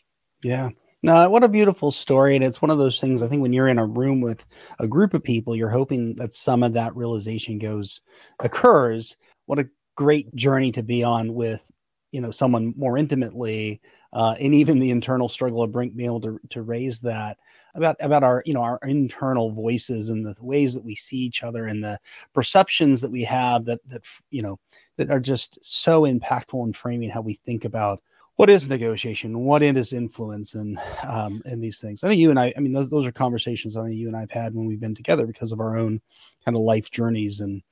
Yeah. 0.43 0.69
No, 1.03 1.31
what 1.31 1.45
a 1.45 1.49
beautiful 1.49 1.91
story. 1.93 2.35
And 2.35 2.45
it's 2.45 2.61
one 2.61 2.71
of 2.71 2.79
those 2.79 3.01
things 3.01 3.23
I 3.23 3.29
think 3.29 3.41
when 3.41 3.53
you're 3.53 3.69
in 3.69 3.79
a 3.79 3.87
room 3.87 4.21
with 4.21 4.45
a 4.81 4.89
group 4.89 5.15
of 5.15 5.23
people, 5.23 5.55
you're 5.55 5.69
hoping 5.69 6.17
that 6.17 6.35
some 6.35 6.63
of 6.63 6.73
that 6.73 6.97
realization 6.97 7.59
goes 7.59 8.01
occurs. 8.41 9.17
What 9.47 9.61
a 9.61 9.69
great 9.95 10.35
journey 10.35 10.73
to 10.73 10.83
be 10.83 11.05
on 11.05 11.35
with, 11.35 11.71
you 12.11 12.21
know, 12.21 12.33
someone 12.33 12.75
more 12.77 12.99
intimately, 12.99 13.81
uh, 14.13 14.35
and 14.41 14.55
even 14.55 14.81
the 14.81 14.91
internal 14.91 15.29
struggle 15.29 15.63
of 15.63 15.73
being 15.73 16.01
able 16.01 16.21
to, 16.23 16.41
to 16.51 16.63
raise 16.63 17.01
that 17.01 17.39
about 17.75 17.97
about 18.01 18.25
our 18.25 18.43
you 18.47 18.55
know 18.55 18.63
our 18.63 18.79
internal 18.83 19.53
voices 19.53 20.09
and 20.09 20.25
the 20.27 20.35
ways 20.41 20.73
that 20.75 20.85
we 20.85 20.95
see 20.95 21.19
each 21.19 21.43
other 21.43 21.67
and 21.67 21.85
the 21.85 21.99
perceptions 22.33 23.01
that 23.03 23.11
we 23.11 23.23
have 23.23 23.67
that 23.67 23.79
that 23.87 24.03
you 24.31 24.43
know 24.43 24.59
that 24.97 25.11
are 25.11 25.21
just 25.21 25.59
so 25.63 26.03
impactful 26.03 26.65
in 26.67 26.73
framing 26.73 27.11
how 27.11 27.21
we 27.21 27.35
think 27.35 27.67
about 27.67 28.01
what 28.39 28.49
is 28.49 28.69
negotiation? 28.69 29.41
What 29.41 29.65
is 29.65 29.93
influence 29.93 30.55
and 30.55 30.79
um, 31.03 31.43
and 31.45 31.61
these 31.61 31.81
things? 31.81 32.05
I 32.05 32.09
think 32.09 32.21
you 32.21 32.31
and 32.31 32.39
i 32.39 32.55
i 32.57 32.61
mean 32.61 32.73
those, 32.73 32.89
those 32.89 33.05
are 33.05 33.11
conversations 33.13 33.77
i 33.77 33.83
mean 33.83 33.97
you 33.97 34.07
and 34.07 34.17
i've 34.17 34.31
had 34.31 34.55
when 34.55 34.65
we've 34.65 34.79
been 34.79 34.95
together 34.95 35.27
because 35.27 35.51
of 35.51 35.59
our 35.59 35.77
own 35.77 36.01
kind 36.45 36.57
of 36.57 36.63
life 36.63 36.89
journeys 36.89 37.41
and 37.41 37.63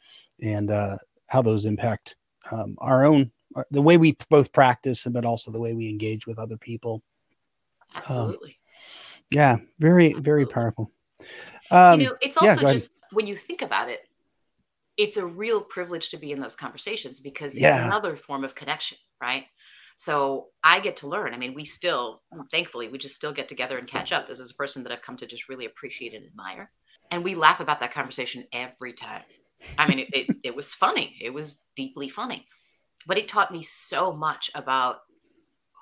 and 0.42 0.72
uh, 0.72 0.98
how 1.28 1.40
those 1.40 1.66
impact 1.66 2.16
um, 2.50 2.76
our 2.78 3.06
own 3.06 3.30
uh, 3.54 3.62
the 3.70 3.80
way 3.80 3.96
we 3.96 4.16
both 4.28 4.52
practice 4.52 5.06
and 5.06 5.14
but 5.14 5.24
also 5.24 5.52
the 5.52 5.60
way 5.60 5.72
we 5.72 5.88
engage 5.88 6.26
with 6.26 6.38
other 6.38 6.56
people. 6.56 7.02
Absolutely. 7.94 8.50
um, 8.50 8.54
yeah 9.30 9.56
very 9.78 10.06
absolutely. 10.06 10.22
very 10.22 10.46
powerful 10.46 10.90
um, 11.70 12.00
you 12.00 12.08
know 12.08 12.16
it's 12.20 12.36
also 12.36 12.66
yeah, 12.66 12.72
just 12.72 12.90
when 13.12 13.26
you 13.28 13.36
think 13.36 13.62
about 13.62 13.88
it 13.88 14.08
it's 14.96 15.16
a 15.16 15.24
real 15.24 15.60
privilege 15.60 16.08
to 16.08 16.16
be 16.16 16.32
in 16.32 16.40
those 16.40 16.56
conversations 16.56 17.20
because 17.20 17.54
it's 17.54 17.62
yeah. 17.62 17.86
another 17.86 18.16
form 18.16 18.42
of 18.42 18.56
connection 18.56 18.98
right 19.20 19.44
so 19.96 20.48
I 20.62 20.80
get 20.80 20.96
to 20.96 21.08
learn. 21.08 21.34
I 21.34 21.38
mean, 21.38 21.54
we 21.54 21.64
still, 21.64 22.22
thankfully, 22.50 22.88
we 22.88 22.98
just 22.98 23.16
still 23.16 23.32
get 23.32 23.48
together 23.48 23.78
and 23.78 23.88
catch 23.88 24.12
up. 24.12 24.26
This 24.26 24.40
is 24.40 24.50
a 24.50 24.54
person 24.54 24.82
that 24.82 24.92
I've 24.92 25.02
come 25.02 25.16
to 25.16 25.26
just 25.26 25.48
really 25.48 25.64
appreciate 25.64 26.14
and 26.14 26.24
admire. 26.24 26.70
And 27.10 27.24
we 27.24 27.34
laugh 27.34 27.60
about 27.60 27.80
that 27.80 27.92
conversation 27.92 28.44
every 28.52 28.92
time. 28.92 29.22
I 29.78 29.88
mean, 29.88 30.00
it, 30.00 30.08
it, 30.12 30.36
it 30.44 30.56
was 30.56 30.74
funny. 30.74 31.16
It 31.20 31.32
was 31.32 31.62
deeply 31.76 32.08
funny. 32.08 32.46
But 33.06 33.18
it 33.18 33.26
taught 33.28 33.52
me 33.52 33.62
so 33.62 34.12
much 34.12 34.50
about 34.54 34.98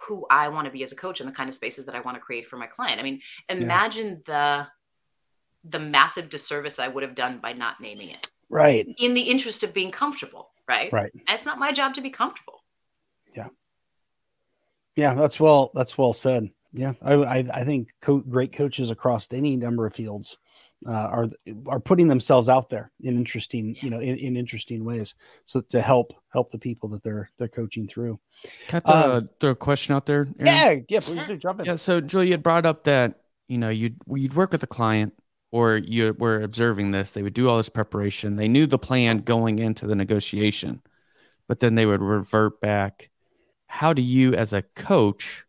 who 0.06 0.26
I 0.30 0.48
want 0.48 0.66
to 0.66 0.70
be 0.70 0.82
as 0.82 0.92
a 0.92 0.96
coach 0.96 1.20
and 1.20 1.28
the 1.28 1.34
kind 1.34 1.48
of 1.48 1.54
spaces 1.54 1.86
that 1.86 1.94
I 1.94 2.00
want 2.00 2.16
to 2.16 2.20
create 2.20 2.46
for 2.46 2.56
my 2.56 2.66
client. 2.66 3.00
I 3.00 3.02
mean, 3.02 3.20
imagine 3.48 4.22
yeah. 4.28 4.66
the 5.64 5.78
the 5.78 5.78
massive 5.78 6.28
disservice 6.28 6.78
I 6.78 6.88
would 6.88 7.02
have 7.02 7.14
done 7.14 7.38
by 7.38 7.54
not 7.54 7.80
naming 7.80 8.10
it. 8.10 8.30
Right. 8.50 8.86
In 8.98 9.14
the 9.14 9.22
interest 9.22 9.62
of 9.62 9.72
being 9.72 9.90
comfortable, 9.90 10.50
right? 10.68 10.92
Right. 10.92 11.10
And 11.14 11.30
it's 11.30 11.46
not 11.46 11.58
my 11.58 11.72
job 11.72 11.94
to 11.94 12.02
be 12.02 12.10
comfortable. 12.10 12.62
Yeah, 13.34 13.48
that's 14.96 15.40
well. 15.40 15.70
That's 15.74 15.98
well 15.98 16.12
said. 16.12 16.50
Yeah, 16.72 16.92
I 17.02 17.14
I, 17.14 17.36
I 17.52 17.64
think 17.64 17.90
co- 18.00 18.18
great 18.18 18.52
coaches 18.52 18.90
across 18.90 19.32
any 19.32 19.56
number 19.56 19.86
of 19.86 19.94
fields 19.94 20.38
uh, 20.86 20.90
are 20.90 21.28
are 21.66 21.80
putting 21.80 22.08
themselves 22.08 22.48
out 22.48 22.68
there 22.68 22.90
in 23.00 23.16
interesting 23.16 23.76
you 23.80 23.90
know 23.90 24.00
in, 24.00 24.18
in 24.18 24.36
interesting 24.36 24.84
ways 24.84 25.14
so 25.44 25.60
to 25.60 25.80
help 25.80 26.12
help 26.32 26.50
the 26.50 26.58
people 26.58 26.88
that 26.90 27.02
they're 27.02 27.30
they're 27.38 27.48
coaching 27.48 27.86
through. 27.86 28.18
Can 28.68 28.82
I 28.84 29.02
throw, 29.02 29.16
um, 29.16 29.28
throw 29.40 29.50
a 29.50 29.56
question 29.56 29.94
out 29.94 30.06
there? 30.06 30.20
Aram? 30.20 30.34
Yeah, 30.38 30.74
yeah, 30.88 31.00
please 31.00 31.26
do 31.26 31.36
jump 31.36 31.60
in. 31.60 31.66
Yeah, 31.66 31.76
so 31.76 32.00
Julie 32.00 32.32
had 32.32 32.42
brought 32.42 32.66
up 32.66 32.84
that 32.84 33.20
you 33.48 33.58
know 33.58 33.68
you'd 33.68 33.96
you'd 34.12 34.34
work 34.34 34.52
with 34.52 34.62
a 34.62 34.68
client 34.68 35.14
or 35.54 35.76
you 35.76 36.12
were 36.18 36.42
observing 36.42 36.90
this, 36.90 37.12
they 37.12 37.22
would 37.22 37.32
do 37.32 37.48
all 37.48 37.58
this 37.58 37.68
preparation. 37.68 38.34
They 38.34 38.48
knew 38.48 38.66
the 38.66 38.76
plan 38.76 39.18
going 39.18 39.60
into 39.60 39.86
the 39.86 39.94
negotiation, 39.94 40.82
but 41.46 41.60
then 41.60 41.76
they 41.76 41.86
would 41.86 42.02
revert 42.02 42.60
back. 42.60 43.08
How 43.74 43.92
do 43.92 44.02
you, 44.02 44.34
as 44.34 44.52
a 44.52 44.62
coach, 44.62 45.44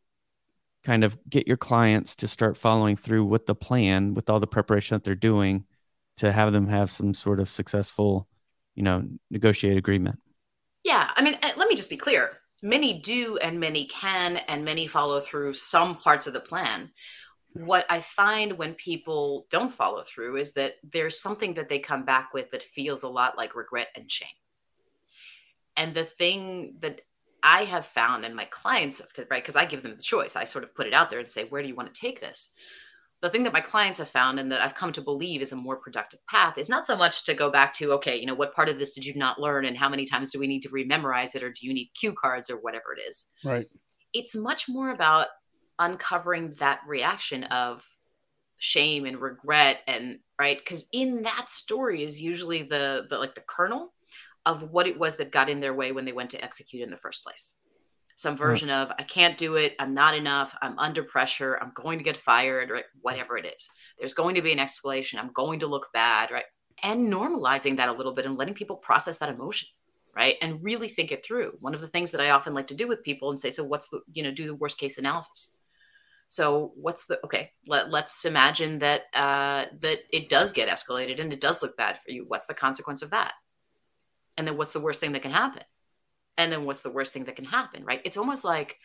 kind 0.83 1.03
of 1.03 1.15
get 1.29 1.47
your 1.47 1.57
clients 1.57 2.15
to 2.15 2.27
start 2.27 2.57
following 2.57 2.97
through 2.97 3.25
with 3.25 3.45
the 3.45 3.53
plan, 3.53 4.15
with 4.15 4.31
all 4.31 4.39
the 4.39 4.47
preparation 4.47 4.95
that 4.95 5.03
they're 5.03 5.13
doing, 5.13 5.65
to 6.17 6.31
have 6.31 6.51
them 6.51 6.67
have 6.67 6.89
some 6.89 7.13
sort 7.13 7.39
of 7.39 7.47
successful, 7.47 8.27
you 8.73 8.81
know, 8.81 9.07
negotiate 9.29 9.77
agreement? 9.77 10.19
Yeah, 10.83 11.11
I 11.15 11.21
mean, 11.21 11.37
eh, 11.43 11.51
let 11.55 11.69
me 11.69 11.75
just 11.75 11.91
be 11.91 11.97
clear. 11.97 12.31
Many 12.63 12.99
do, 12.99 13.37
and 13.37 13.59
many 13.59 13.85
can, 13.85 14.37
and 14.47 14.65
many 14.65 14.87
follow 14.87 15.19
through 15.19 15.53
some 15.53 15.95
parts 15.95 16.25
of 16.25 16.33
the 16.33 16.39
plan 16.39 16.89
what 17.55 17.85
I 17.89 18.01
find 18.01 18.57
when 18.57 18.73
people 18.73 19.47
don't 19.49 19.71
follow 19.71 20.03
through 20.03 20.35
is 20.35 20.51
that 20.53 20.73
there's 20.83 21.17
something 21.17 21.53
that 21.53 21.69
they 21.69 21.79
come 21.79 22.03
back 22.03 22.33
with 22.33 22.51
that 22.51 22.61
feels 22.61 23.03
a 23.03 23.07
lot 23.07 23.37
like 23.37 23.55
regret 23.55 23.87
and 23.95 24.11
shame. 24.11 24.27
And 25.77 25.95
the 25.95 26.03
thing 26.03 26.75
that 26.81 26.99
I 27.45 27.65
have 27.65 27.85
found, 27.85 28.25
and 28.25 28.35
my 28.35 28.45
clients, 28.45 28.99
right, 29.17 29.29
because 29.29 29.55
I 29.55 29.65
give 29.65 29.83
them 29.83 29.95
the 29.95 30.01
choice, 30.01 30.35
I 30.35 30.45
sort 30.45 30.63
of 30.63 30.73
put 30.73 30.87
it 30.87 30.95
out 30.95 31.11
there 31.11 31.19
and 31.19 31.29
say, 31.29 31.43
where 31.45 31.61
do 31.61 31.67
you 31.67 31.75
want 31.75 31.93
to 31.93 32.01
take 32.01 32.19
this? 32.19 32.49
The 33.21 33.29
thing 33.29 33.43
that 33.43 33.53
my 33.53 33.61
clients 33.61 33.99
have 33.99 34.09
found 34.09 34.39
and 34.39 34.51
that 34.51 34.61
I've 34.61 34.73
come 34.73 34.91
to 34.93 35.01
believe 35.01 35.43
is 35.43 35.51
a 35.51 35.55
more 35.55 35.77
productive 35.77 36.25
path 36.27 36.57
is 36.57 36.69
not 36.69 36.87
so 36.87 36.95
much 36.95 37.23
to 37.25 37.35
go 37.35 37.51
back 37.51 37.71
to, 37.73 37.93
okay, 37.93 38.19
you 38.19 38.25
know, 38.25 38.33
what 38.33 38.55
part 38.55 38.67
of 38.67 38.79
this 38.79 38.93
did 38.93 39.05
you 39.05 39.13
not 39.15 39.39
learn 39.39 39.65
and 39.65 39.77
how 39.77 39.87
many 39.87 40.05
times 40.05 40.31
do 40.31 40.39
we 40.39 40.47
need 40.47 40.61
to 40.61 40.69
rememorize 40.69 41.35
it 41.35 41.43
or 41.43 41.51
do 41.51 41.67
you 41.67 41.73
need 41.73 41.91
cue 41.99 42.13
cards 42.13 42.49
or 42.49 42.57
whatever 42.57 42.95
it 42.97 43.07
is? 43.07 43.25
Right. 43.43 43.67
It's 44.11 44.35
much 44.35 44.67
more 44.67 44.89
about 44.89 45.27
uncovering 45.77 46.53
that 46.53 46.81
reaction 46.87 47.43
of 47.45 47.87
shame 48.57 49.05
and 49.05 49.19
regret 49.19 49.81
and 49.85 50.19
right 50.39 50.57
because 50.57 50.85
in 50.93 51.23
that 51.23 51.49
story 51.49 52.03
is 52.03 52.21
usually 52.21 52.63
the 52.63 53.05
the 53.09 53.17
like 53.17 53.35
the 53.35 53.43
kernel 53.45 53.93
of 54.45 54.71
what 54.71 54.87
it 54.87 54.99
was 54.99 55.17
that 55.17 55.31
got 55.31 55.49
in 55.49 55.59
their 55.59 55.73
way 55.73 55.91
when 55.91 56.05
they 56.05 56.13
went 56.13 56.29
to 56.31 56.43
execute 56.43 56.83
in 56.83 56.89
the 56.89 56.97
first 56.97 57.23
place. 57.23 57.55
Some 58.17 58.37
version 58.37 58.69
of 58.69 58.91
i 58.97 59.03
can't 59.03 59.37
do 59.37 59.55
it. 59.55 59.75
I'm 59.77 59.93
not 59.93 60.15
enough. 60.15 60.55
I'm 60.61 60.79
under 60.79 61.03
pressure. 61.03 61.59
I'm 61.61 61.71
going 61.75 61.97
to 61.97 62.03
get 62.03 62.15
fired 62.15 62.69
right? 62.69 62.85
Whatever 63.01 63.37
it 63.37 63.45
is. 63.45 63.69
There's 63.99 64.13
going 64.13 64.35
to 64.35 64.41
be 64.41 64.53
an 64.53 64.59
escalation. 64.59 65.19
I'm 65.19 65.33
going 65.33 65.59
to 65.59 65.67
look 65.67 65.89
bad 65.93 66.31
right? 66.31 66.45
And 66.83 67.11
normalizing 67.11 67.77
that 67.77 67.89
a 67.89 67.93
little 67.93 68.13
bit 68.13 68.25
and 68.25 68.37
letting 68.37 68.53
people 68.53 68.77
process 68.77 69.17
that 69.17 69.29
emotion 69.29 69.67
right? 70.15 70.37
And 70.41 70.63
really 70.63 70.87
think 70.87 71.11
it 71.11 71.25
through. 71.25 71.57
One 71.59 71.75
of 71.75 71.81
the 71.81 71.89
things 71.89 72.11
that 72.11 72.21
i 72.21 72.29
often 72.29 72.53
like 72.53 72.67
to 72.67 72.75
do 72.75 72.87
with 72.87 73.03
people 73.03 73.31
and 73.31 73.39
say 73.39 73.51
so 73.51 73.63
what's 73.63 73.89
the 73.89 73.99
you 74.13 74.23
know 74.23 74.31
do 74.31 74.47
the 74.47 74.55
worst 74.55 74.79
case 74.79 74.97
analysis? 74.97 75.57
So 76.27 76.71
what's 76.75 77.05
the 77.05 77.19
okay? 77.25 77.51
Let 77.67 77.91
let's 77.91 78.25
imagine 78.25 78.79
that 78.79 79.03
uh, 79.13 79.65
that 79.81 79.99
it 80.11 80.29
does 80.29 80.51
get 80.53 80.69
escalated 80.69 81.19
and 81.19 81.31
it 81.31 81.41
does 81.41 81.61
look 81.61 81.77
bad 81.77 81.99
for 81.99 82.11
you. 82.11 82.25
What's 82.27 82.47
the 82.47 82.53
consequence 82.53 83.01
of 83.01 83.11
that? 83.11 83.33
And 84.37 84.47
then 84.47 84.57
what's 84.57 84.73
the 84.73 84.79
worst 84.79 85.01
thing 85.01 85.13
that 85.13 85.21
can 85.21 85.31
happen? 85.31 85.63
And 86.37 86.51
then 86.51 86.65
what's 86.65 86.81
the 86.81 86.91
worst 86.91 87.13
thing 87.13 87.25
that 87.25 87.35
can 87.35 87.45
happen? 87.45 87.83
Right? 87.83 88.01
It's 88.03 88.17
almost 88.17 88.43
like 88.43 88.77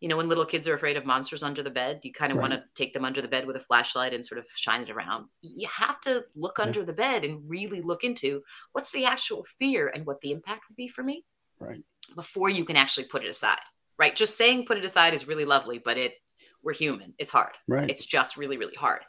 you 0.00 0.08
know 0.08 0.18
when 0.18 0.28
little 0.28 0.44
kids 0.44 0.68
are 0.68 0.74
afraid 0.74 0.98
of 0.98 1.06
monsters 1.06 1.42
under 1.42 1.62
the 1.62 1.70
bed 1.70 2.00
you 2.02 2.12
kind 2.12 2.30
of 2.30 2.36
right. 2.36 2.50
want 2.50 2.52
to 2.52 2.62
take 2.74 2.92
them 2.92 3.06
under 3.06 3.22
the 3.22 3.28
bed 3.28 3.46
with 3.46 3.56
a 3.56 3.60
flashlight 3.60 4.12
and 4.12 4.26
sort 4.26 4.38
of 4.38 4.44
shine 4.54 4.82
it 4.82 4.90
around 4.90 5.24
you 5.40 5.66
have 5.74 5.98
to 6.02 6.22
look 6.34 6.58
under 6.58 6.84
the 6.84 6.92
bed 6.92 7.24
and 7.24 7.40
really 7.48 7.80
look 7.80 8.04
into 8.04 8.42
what's 8.72 8.92
the 8.92 9.06
actual 9.06 9.42
fear 9.58 9.88
and 9.88 10.04
what 10.04 10.20
the 10.20 10.32
impact 10.32 10.64
would 10.68 10.76
be 10.76 10.86
for 10.86 11.02
me 11.02 11.24
right 11.58 11.82
before 12.14 12.50
you 12.50 12.62
can 12.62 12.76
actually 12.76 13.06
put 13.06 13.24
it 13.24 13.30
aside 13.30 13.56
right 13.98 14.14
just 14.14 14.36
saying 14.36 14.66
put 14.66 14.76
it 14.76 14.84
aside 14.84 15.14
is 15.14 15.26
really 15.26 15.46
lovely 15.46 15.78
but 15.78 15.96
it 15.96 16.12
we're 16.66 16.74
human. 16.74 17.14
It's 17.18 17.30
hard. 17.30 17.52
Right. 17.68 17.88
It's 17.88 18.04
just 18.04 18.36
really, 18.36 18.58
really 18.58 18.74
hard. 18.76 19.00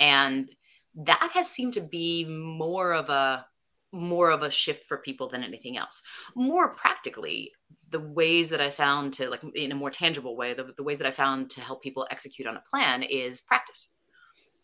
And 0.00 0.50
that 0.94 1.30
has 1.34 1.48
seemed 1.48 1.74
to 1.74 1.82
be 1.82 2.24
more 2.24 2.94
of 2.94 3.10
a 3.10 3.46
more 3.92 4.30
of 4.30 4.42
a 4.42 4.50
shift 4.50 4.84
for 4.88 4.98
people 4.98 5.28
than 5.28 5.44
anything 5.44 5.76
else. 5.76 6.02
More 6.34 6.74
practically, 6.74 7.52
the 7.90 8.00
ways 8.00 8.50
that 8.50 8.60
I 8.60 8.70
found 8.70 9.12
to 9.14 9.28
like 9.28 9.44
in 9.54 9.72
a 9.72 9.76
more 9.76 9.90
tangible 9.90 10.36
way, 10.36 10.54
the, 10.54 10.72
the 10.76 10.82
ways 10.82 10.98
that 10.98 11.06
I 11.06 11.12
found 11.12 11.50
to 11.50 11.60
help 11.60 11.82
people 11.82 12.06
execute 12.10 12.48
on 12.48 12.56
a 12.56 12.62
plan 12.68 13.02
is 13.02 13.40
practice. 13.40 13.96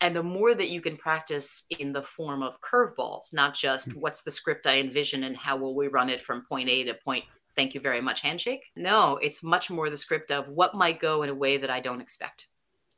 And 0.01 0.15
the 0.15 0.23
more 0.23 0.55
that 0.55 0.69
you 0.69 0.81
can 0.81 0.95
practice 0.95 1.65
in 1.77 1.91
the 1.91 2.01
form 2.01 2.41
of 2.41 2.61
curveballs, 2.61 3.33
not 3.33 3.53
just 3.53 3.91
hmm. 3.91 3.99
what's 3.99 4.23
the 4.23 4.31
script 4.31 4.65
I 4.65 4.79
envision 4.79 5.23
and 5.23 5.35
how 5.35 5.57
will 5.57 5.75
we 5.75 5.87
run 5.87 6.09
it 6.09 6.21
from 6.21 6.45
point 6.45 6.69
A 6.69 6.83
to 6.85 6.93
point 6.93 7.25
thank 7.59 7.75
you 7.75 7.81
very 7.81 7.99
much 7.99 8.21
handshake. 8.21 8.63
No, 8.77 9.17
it's 9.17 9.43
much 9.43 9.69
more 9.69 9.89
the 9.89 9.97
script 9.97 10.31
of 10.31 10.47
what 10.47 10.75
might 10.75 11.01
go 11.01 11.23
in 11.23 11.29
a 11.29 11.35
way 11.35 11.57
that 11.57 11.69
I 11.69 11.81
don't 11.81 11.99
expect. 11.99 12.47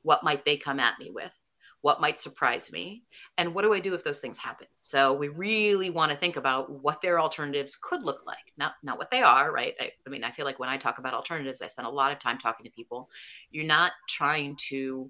What 0.04 0.24
might 0.24 0.46
they 0.46 0.56
come 0.56 0.80
at 0.80 1.00
me 1.00 1.10
with? 1.10 1.36
What 1.82 2.02
might 2.02 2.20
surprise 2.20 2.72
me? 2.72 3.04
And 3.38 3.56
what 3.56 3.63
do 3.63 3.74
I 3.74 3.80
do 3.80 3.94
if 3.94 4.04
those 4.04 4.20
things 4.20 4.38
happen? 4.38 4.67
So 4.82 5.13
we 5.13 5.30
really 5.30 5.89
want 5.89 6.12
to 6.12 6.17
think 6.17 6.36
about 6.36 6.70
what 6.84 7.02
their 7.02 7.20
alternatives 7.20 7.76
could 7.76 8.04
look 8.04 8.26
like, 8.26 8.54
not 8.58 8.74
not 8.84 8.98
what 8.98 9.10
they 9.10 9.22
are, 9.22 9.52
right? 9.52 9.74
I, 9.80 9.91
I 10.06 10.10
mean, 10.10 10.24
I 10.24 10.32
feel 10.32 10.46
like 10.46 10.60
when 10.60 10.70
I 10.70 10.78
talk 10.78 11.00
about 11.00 11.13
alternatives, 11.13 11.62
I 11.62 11.67
spend 11.67 11.88
a 11.88 11.91
lot 11.91 12.12
of 12.12 12.20
time 12.20 12.38
talking 12.38 12.65
to 12.65 12.72
people. 12.72 13.10
You're 13.50 13.65
not 13.65 13.94
trying 14.08 14.58
to 14.70 15.10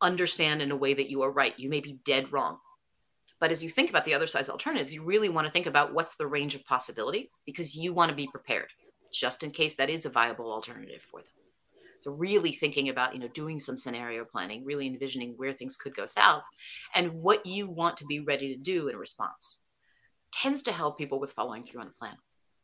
understand 0.00 0.62
in 0.62 0.70
a 0.70 0.76
way 0.76 0.94
that 0.94 1.10
you 1.10 1.22
are 1.22 1.30
right. 1.30 1.58
You 1.58 1.68
may 1.68 1.80
be 1.80 1.98
dead 2.04 2.32
wrong. 2.32 2.58
But 3.40 3.50
as 3.50 3.62
you 3.62 3.70
think 3.70 3.90
about 3.90 4.04
the 4.04 4.14
other 4.14 4.26
side's 4.26 4.48
alternatives, 4.48 4.94
you 4.94 5.02
really 5.02 5.28
want 5.28 5.46
to 5.46 5.52
think 5.52 5.66
about 5.66 5.92
what's 5.92 6.16
the 6.16 6.26
range 6.26 6.54
of 6.54 6.64
possibility 6.64 7.30
because 7.44 7.76
you 7.76 7.92
want 7.92 8.10
to 8.10 8.16
be 8.16 8.26
prepared 8.26 8.70
just 9.12 9.42
in 9.42 9.50
case 9.50 9.74
that 9.76 9.90
is 9.90 10.06
a 10.06 10.10
viable 10.10 10.50
alternative 10.52 11.02
for 11.02 11.20
them. 11.20 11.43
So 12.00 12.12
really 12.12 12.52
thinking 12.52 12.88
about, 12.88 13.14
you 13.14 13.20
know, 13.20 13.28
doing 13.28 13.58
some 13.58 13.76
scenario 13.76 14.24
planning, 14.24 14.64
really 14.64 14.86
envisioning 14.86 15.34
where 15.36 15.52
things 15.52 15.76
could 15.76 15.94
go 15.94 16.06
south 16.06 16.42
and 16.94 17.12
what 17.14 17.44
you 17.46 17.68
want 17.68 17.96
to 17.98 18.06
be 18.06 18.20
ready 18.20 18.54
to 18.54 18.60
do 18.60 18.88
in 18.88 18.96
response 18.96 19.64
tends 20.32 20.62
to 20.62 20.72
help 20.72 20.98
people 20.98 21.20
with 21.20 21.32
following 21.32 21.64
through 21.64 21.80
on 21.80 21.88
a 21.88 21.90
plan. 21.90 22.16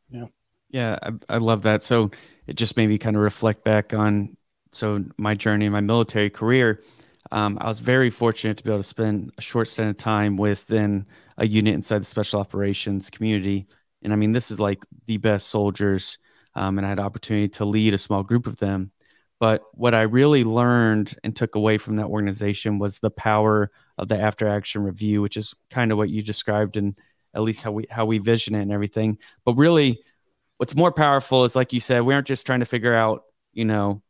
Yeah. 0.09 0.25
Yeah, 0.69 0.97
I, 1.03 1.35
I 1.35 1.37
love 1.37 1.63
that. 1.63 1.83
So 1.83 2.11
it 2.47 2.55
just 2.55 2.77
made 2.77 2.87
me 2.87 2.97
kind 2.97 3.15
of 3.15 3.21
reflect 3.21 3.63
back 3.63 3.93
on 3.93 4.37
so 4.71 5.03
my 5.17 5.33
journey 5.33 5.65
in 5.65 5.71
my 5.71 5.81
military 5.81 6.29
career. 6.29 6.81
Um, 7.31 7.57
I 7.59 7.67
was 7.67 7.81
very 7.81 8.09
fortunate 8.09 8.57
to 8.57 8.63
be 8.63 8.69
able 8.69 8.79
to 8.79 8.83
spend 8.83 9.31
a 9.37 9.41
short 9.41 9.67
stint 9.67 9.89
of 9.89 9.97
time 9.97 10.37
within 10.37 11.05
a 11.37 11.45
unit 11.45 11.73
inside 11.73 11.99
the 11.99 12.05
special 12.05 12.39
operations 12.39 13.09
community. 13.09 13.67
And 14.01 14.13
I 14.13 14.15
mean, 14.15 14.31
this 14.31 14.49
is 14.49 14.59
like 14.59 14.83
the 15.07 15.17
best 15.17 15.49
soldiers 15.49 16.17
um, 16.55 16.77
and 16.77 16.85
I 16.85 16.89
had 16.89 16.99
opportunity 16.99 17.47
to 17.49 17.65
lead 17.65 17.93
a 17.93 17.97
small 17.97 18.23
group 18.23 18.47
of 18.47 18.57
them. 18.57 18.91
But 19.41 19.63
what 19.73 19.95
I 19.95 20.03
really 20.03 20.43
learned 20.43 21.15
and 21.23 21.35
took 21.35 21.55
away 21.55 21.79
from 21.79 21.95
that 21.95 22.05
organization 22.05 22.77
was 22.77 22.99
the 22.99 23.09
power 23.09 23.71
of 23.97 24.07
the 24.07 24.21
after 24.21 24.47
action 24.47 24.83
review, 24.83 25.19
which 25.23 25.35
is 25.35 25.55
kind 25.71 25.91
of 25.91 25.97
what 25.97 26.11
you 26.11 26.21
described 26.21 26.77
and 26.77 26.95
at 27.33 27.41
least 27.41 27.63
how 27.63 27.71
we 27.71 27.87
how 27.89 28.05
we 28.05 28.19
vision 28.19 28.53
it 28.53 28.61
and 28.61 28.71
everything. 28.71 29.17
But 29.43 29.55
really, 29.55 29.99
what's 30.57 30.75
more 30.75 30.91
powerful 30.91 31.43
is 31.43 31.55
like 31.55 31.73
you 31.73 31.79
said, 31.79 32.03
we 32.03 32.13
aren't 32.13 32.27
just 32.27 32.45
trying 32.45 32.59
to 32.59 32.67
figure 32.67 32.93
out, 32.93 33.23
you 33.51 33.65
know, 33.65 34.03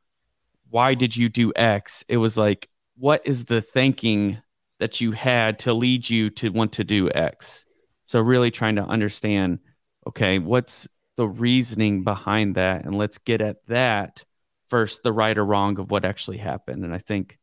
why 0.70 0.96
did 0.96 1.16
you 1.16 1.30
do 1.30 1.54
X? 1.56 2.04
It 2.10 2.18
was 2.18 2.38
like, 2.38 2.68
what 2.98 3.22
is 3.24 3.46
the 3.46 3.62
thinking 3.62 4.38
that 4.80 5.00
you 5.00 5.14
had 5.14 5.60
to 5.60 5.74
lead 5.74 6.10
you 6.10 6.30
to 6.32 6.50
want 6.50 6.74
to 6.74 6.84
do 6.84 7.10
X? 7.10 7.64
So 8.04 8.20
really 8.20 8.52
trying 8.52 8.76
to 8.76 8.84
understand, 8.84 9.60
okay, 10.06 10.40
what's 10.40 10.90
the 11.16 11.26
reasoning 11.26 12.04
behind 12.04 12.56
that 12.56 12.84
and 12.84 12.96
let's 12.96 13.18
get 13.18 13.40
at 13.40 13.66
that 13.68 14.26
first 14.72 15.04
the 15.04 15.14
right 15.14 15.38
or 15.38 15.46
wrong 15.46 15.78
of 15.80 15.92
what 15.92 16.06
actually 16.06 16.38
happened. 16.38 16.84
And 16.84 16.94
i 16.94 16.98
think 16.98 17.38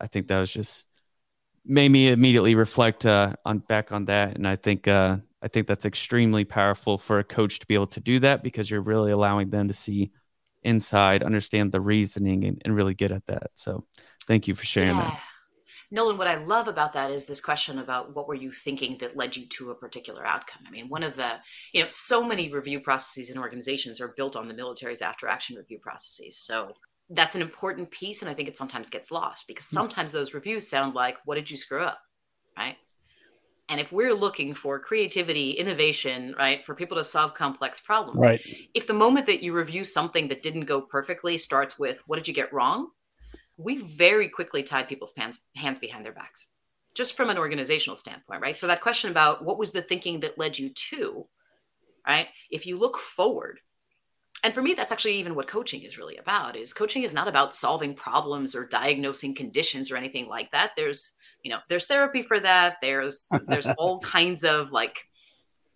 i 0.00 0.06
think 0.06 0.28
that 0.28 0.38
was 0.38 0.52
just 0.52 0.86
made 1.64 1.90
me 1.90 2.08
immediately 2.08 2.54
reflect 2.54 3.04
uh, 3.04 3.34
on 3.44 3.58
back 3.58 3.92
on 3.92 4.06
that. 4.06 4.36
And 4.36 4.46
i 4.48 4.56
think 4.56 4.88
uh, 4.88 5.18
i 5.42 5.48
think 5.48 5.66
that's 5.66 5.84
extremely 5.84 6.44
powerful 6.44 6.96
for 6.96 7.18
a 7.18 7.24
coach 7.24 7.58
to 7.58 7.66
be 7.66 7.74
able 7.74 7.88
to 7.88 8.00
do 8.00 8.20
that 8.20 8.42
because 8.42 8.70
you're 8.70 8.80
really 8.92 9.12
allowing 9.12 9.50
them 9.50 9.68
to 9.68 9.74
see 9.74 10.12
inside 10.62 11.22
understand 11.22 11.72
the 11.72 11.80
reasoning 11.80 12.44
and, 12.44 12.62
and 12.64 12.74
really 12.74 12.94
get 12.94 13.12
at 13.12 13.26
that. 13.26 13.50
So 13.54 13.84
thank 14.26 14.48
you 14.48 14.54
for 14.54 14.64
sharing 14.64 14.96
yeah. 14.96 15.02
that 15.02 15.20
Nolan, 15.90 16.18
what 16.18 16.28
I 16.28 16.36
love 16.36 16.68
about 16.68 16.92
that 16.92 17.10
is 17.10 17.24
this 17.24 17.40
question 17.40 17.78
about 17.78 18.14
what 18.14 18.28
were 18.28 18.34
you 18.34 18.52
thinking 18.52 18.98
that 18.98 19.16
led 19.16 19.36
you 19.36 19.46
to 19.46 19.70
a 19.70 19.74
particular 19.74 20.26
outcome. 20.26 20.62
I 20.66 20.70
mean, 20.70 20.88
one 20.88 21.02
of 21.02 21.16
the, 21.16 21.36
you 21.72 21.82
know, 21.82 21.88
so 21.88 22.22
many 22.22 22.52
review 22.52 22.80
processes 22.80 23.30
and 23.30 23.38
organizations 23.38 24.00
are 24.00 24.14
built 24.16 24.36
on 24.36 24.48
the 24.48 24.54
military's 24.54 25.00
after 25.00 25.28
action 25.28 25.56
review 25.56 25.78
processes. 25.78 26.36
So 26.36 26.72
that's 27.08 27.34
an 27.34 27.40
important 27.40 27.90
piece. 27.90 28.20
And 28.20 28.30
I 28.30 28.34
think 28.34 28.48
it 28.48 28.56
sometimes 28.56 28.90
gets 28.90 29.10
lost 29.10 29.48
because 29.48 29.68
hmm. 29.68 29.76
sometimes 29.76 30.12
those 30.12 30.34
reviews 30.34 30.68
sound 30.68 30.94
like, 30.94 31.16
what 31.24 31.36
did 31.36 31.50
you 31.50 31.56
screw 31.56 31.82
up? 31.82 31.98
Right. 32.56 32.76
And 33.70 33.80
if 33.80 33.92
we're 33.92 34.14
looking 34.14 34.54
for 34.54 34.78
creativity, 34.78 35.52
innovation, 35.52 36.34
right, 36.38 36.64
for 36.64 36.74
people 36.74 36.96
to 36.96 37.04
solve 37.04 37.34
complex 37.34 37.80
problems, 37.80 38.18
right. 38.26 38.40
if 38.72 38.86
the 38.86 38.94
moment 38.94 39.26
that 39.26 39.42
you 39.42 39.52
review 39.52 39.84
something 39.84 40.28
that 40.28 40.42
didn't 40.42 40.64
go 40.64 40.80
perfectly 40.80 41.36
starts 41.36 41.78
with, 41.78 42.02
what 42.06 42.16
did 42.16 42.26
you 42.26 42.32
get 42.32 42.52
wrong? 42.52 42.88
We 43.58 43.78
very 43.78 44.28
quickly 44.28 44.62
tied 44.62 44.88
people's 44.88 45.14
hands, 45.14 45.40
hands 45.56 45.78
behind 45.78 46.04
their 46.04 46.12
backs, 46.12 46.46
just 46.94 47.16
from 47.16 47.28
an 47.28 47.36
organizational 47.36 47.96
standpoint, 47.96 48.40
right? 48.40 48.56
So 48.56 48.66
that 48.68 48.80
question 48.80 49.10
about 49.10 49.44
what 49.44 49.58
was 49.58 49.72
the 49.72 49.82
thinking 49.82 50.20
that 50.20 50.38
led 50.38 50.58
you 50.58 50.70
to, 50.70 51.26
right? 52.06 52.28
If 52.50 52.66
you 52.66 52.78
look 52.78 52.96
forward, 52.96 53.60
and 54.44 54.54
for 54.54 54.62
me 54.62 54.74
that's 54.74 54.92
actually 54.92 55.14
even 55.14 55.34
what 55.34 55.48
coaching 55.48 55.82
is 55.82 55.98
really 55.98 56.16
about 56.16 56.56
is 56.56 56.72
coaching 56.72 57.02
is 57.02 57.12
not 57.12 57.28
about 57.28 57.54
solving 57.54 57.94
problems 57.94 58.54
or 58.54 58.66
diagnosing 58.66 59.34
conditions 59.34 59.90
or 59.90 59.96
anything 59.96 60.28
like 60.28 60.50
that 60.52 60.72
there's 60.76 61.16
you 61.42 61.50
know 61.50 61.58
there's 61.68 61.86
therapy 61.86 62.22
for 62.22 62.38
that 62.38 62.76
there's 62.80 63.30
there's 63.46 63.66
all 63.78 63.98
kinds 64.00 64.44
of 64.44 64.70
like 64.72 65.08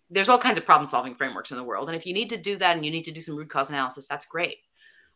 there's 0.09 0.29
all 0.29 0.37
kinds 0.37 0.57
of 0.57 0.65
problem 0.65 0.85
solving 0.85 1.15
frameworks 1.15 1.51
in 1.51 1.57
the 1.57 1.63
world 1.63 1.89
and 1.89 1.95
if 1.95 2.05
you 2.05 2.13
need 2.13 2.29
to 2.29 2.37
do 2.37 2.55
that 2.55 2.75
and 2.75 2.85
you 2.85 2.91
need 2.91 3.03
to 3.03 3.11
do 3.11 3.21
some 3.21 3.35
root 3.35 3.49
cause 3.49 3.69
analysis 3.69 4.07
that's 4.07 4.25
great 4.25 4.57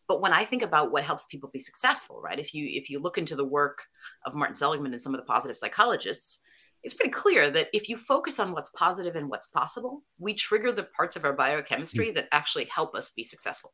but 0.08 0.22
when 0.22 0.34
i 0.34 0.44
think 0.44 0.62
about 0.62 0.92
what 0.92 1.04
helps 1.04 1.26
people 1.26 1.50
be 1.52 1.60
successful 1.60 2.22
right 2.22 2.40
if 2.40 2.54
you 2.54 2.68
if 2.70 2.90
you 2.90 3.00
look 3.00 3.18
into 3.18 3.36
the 3.36 3.46
work 3.46 3.84
of 4.26 4.36
martin 4.36 4.56
seligman 4.56 4.92
and 4.92 5.02
some 5.02 5.14
of 5.14 5.20
the 5.20 5.26
positive 5.26 5.58
psychologists 5.58 6.42
it's 6.84 6.94
pretty 6.94 7.12
clear 7.12 7.50
that 7.50 7.68
if 7.74 7.90
you 7.90 7.98
focus 7.98 8.40
on 8.40 8.52
what's 8.52 8.70
positive 8.70 9.16
and 9.16 9.30
what's 9.30 9.48
possible 9.48 10.04
we 10.20 10.34
trigger 10.34 10.72
the 10.72 10.84
parts 10.84 11.16
of 11.16 11.26
our 11.26 11.34
biochemistry 11.34 12.10
mm. 12.10 12.16
that 12.16 12.28
actually 12.32 12.66
help 12.66 12.96
us 12.96 13.12
be 13.12 13.24
successful 13.24 13.74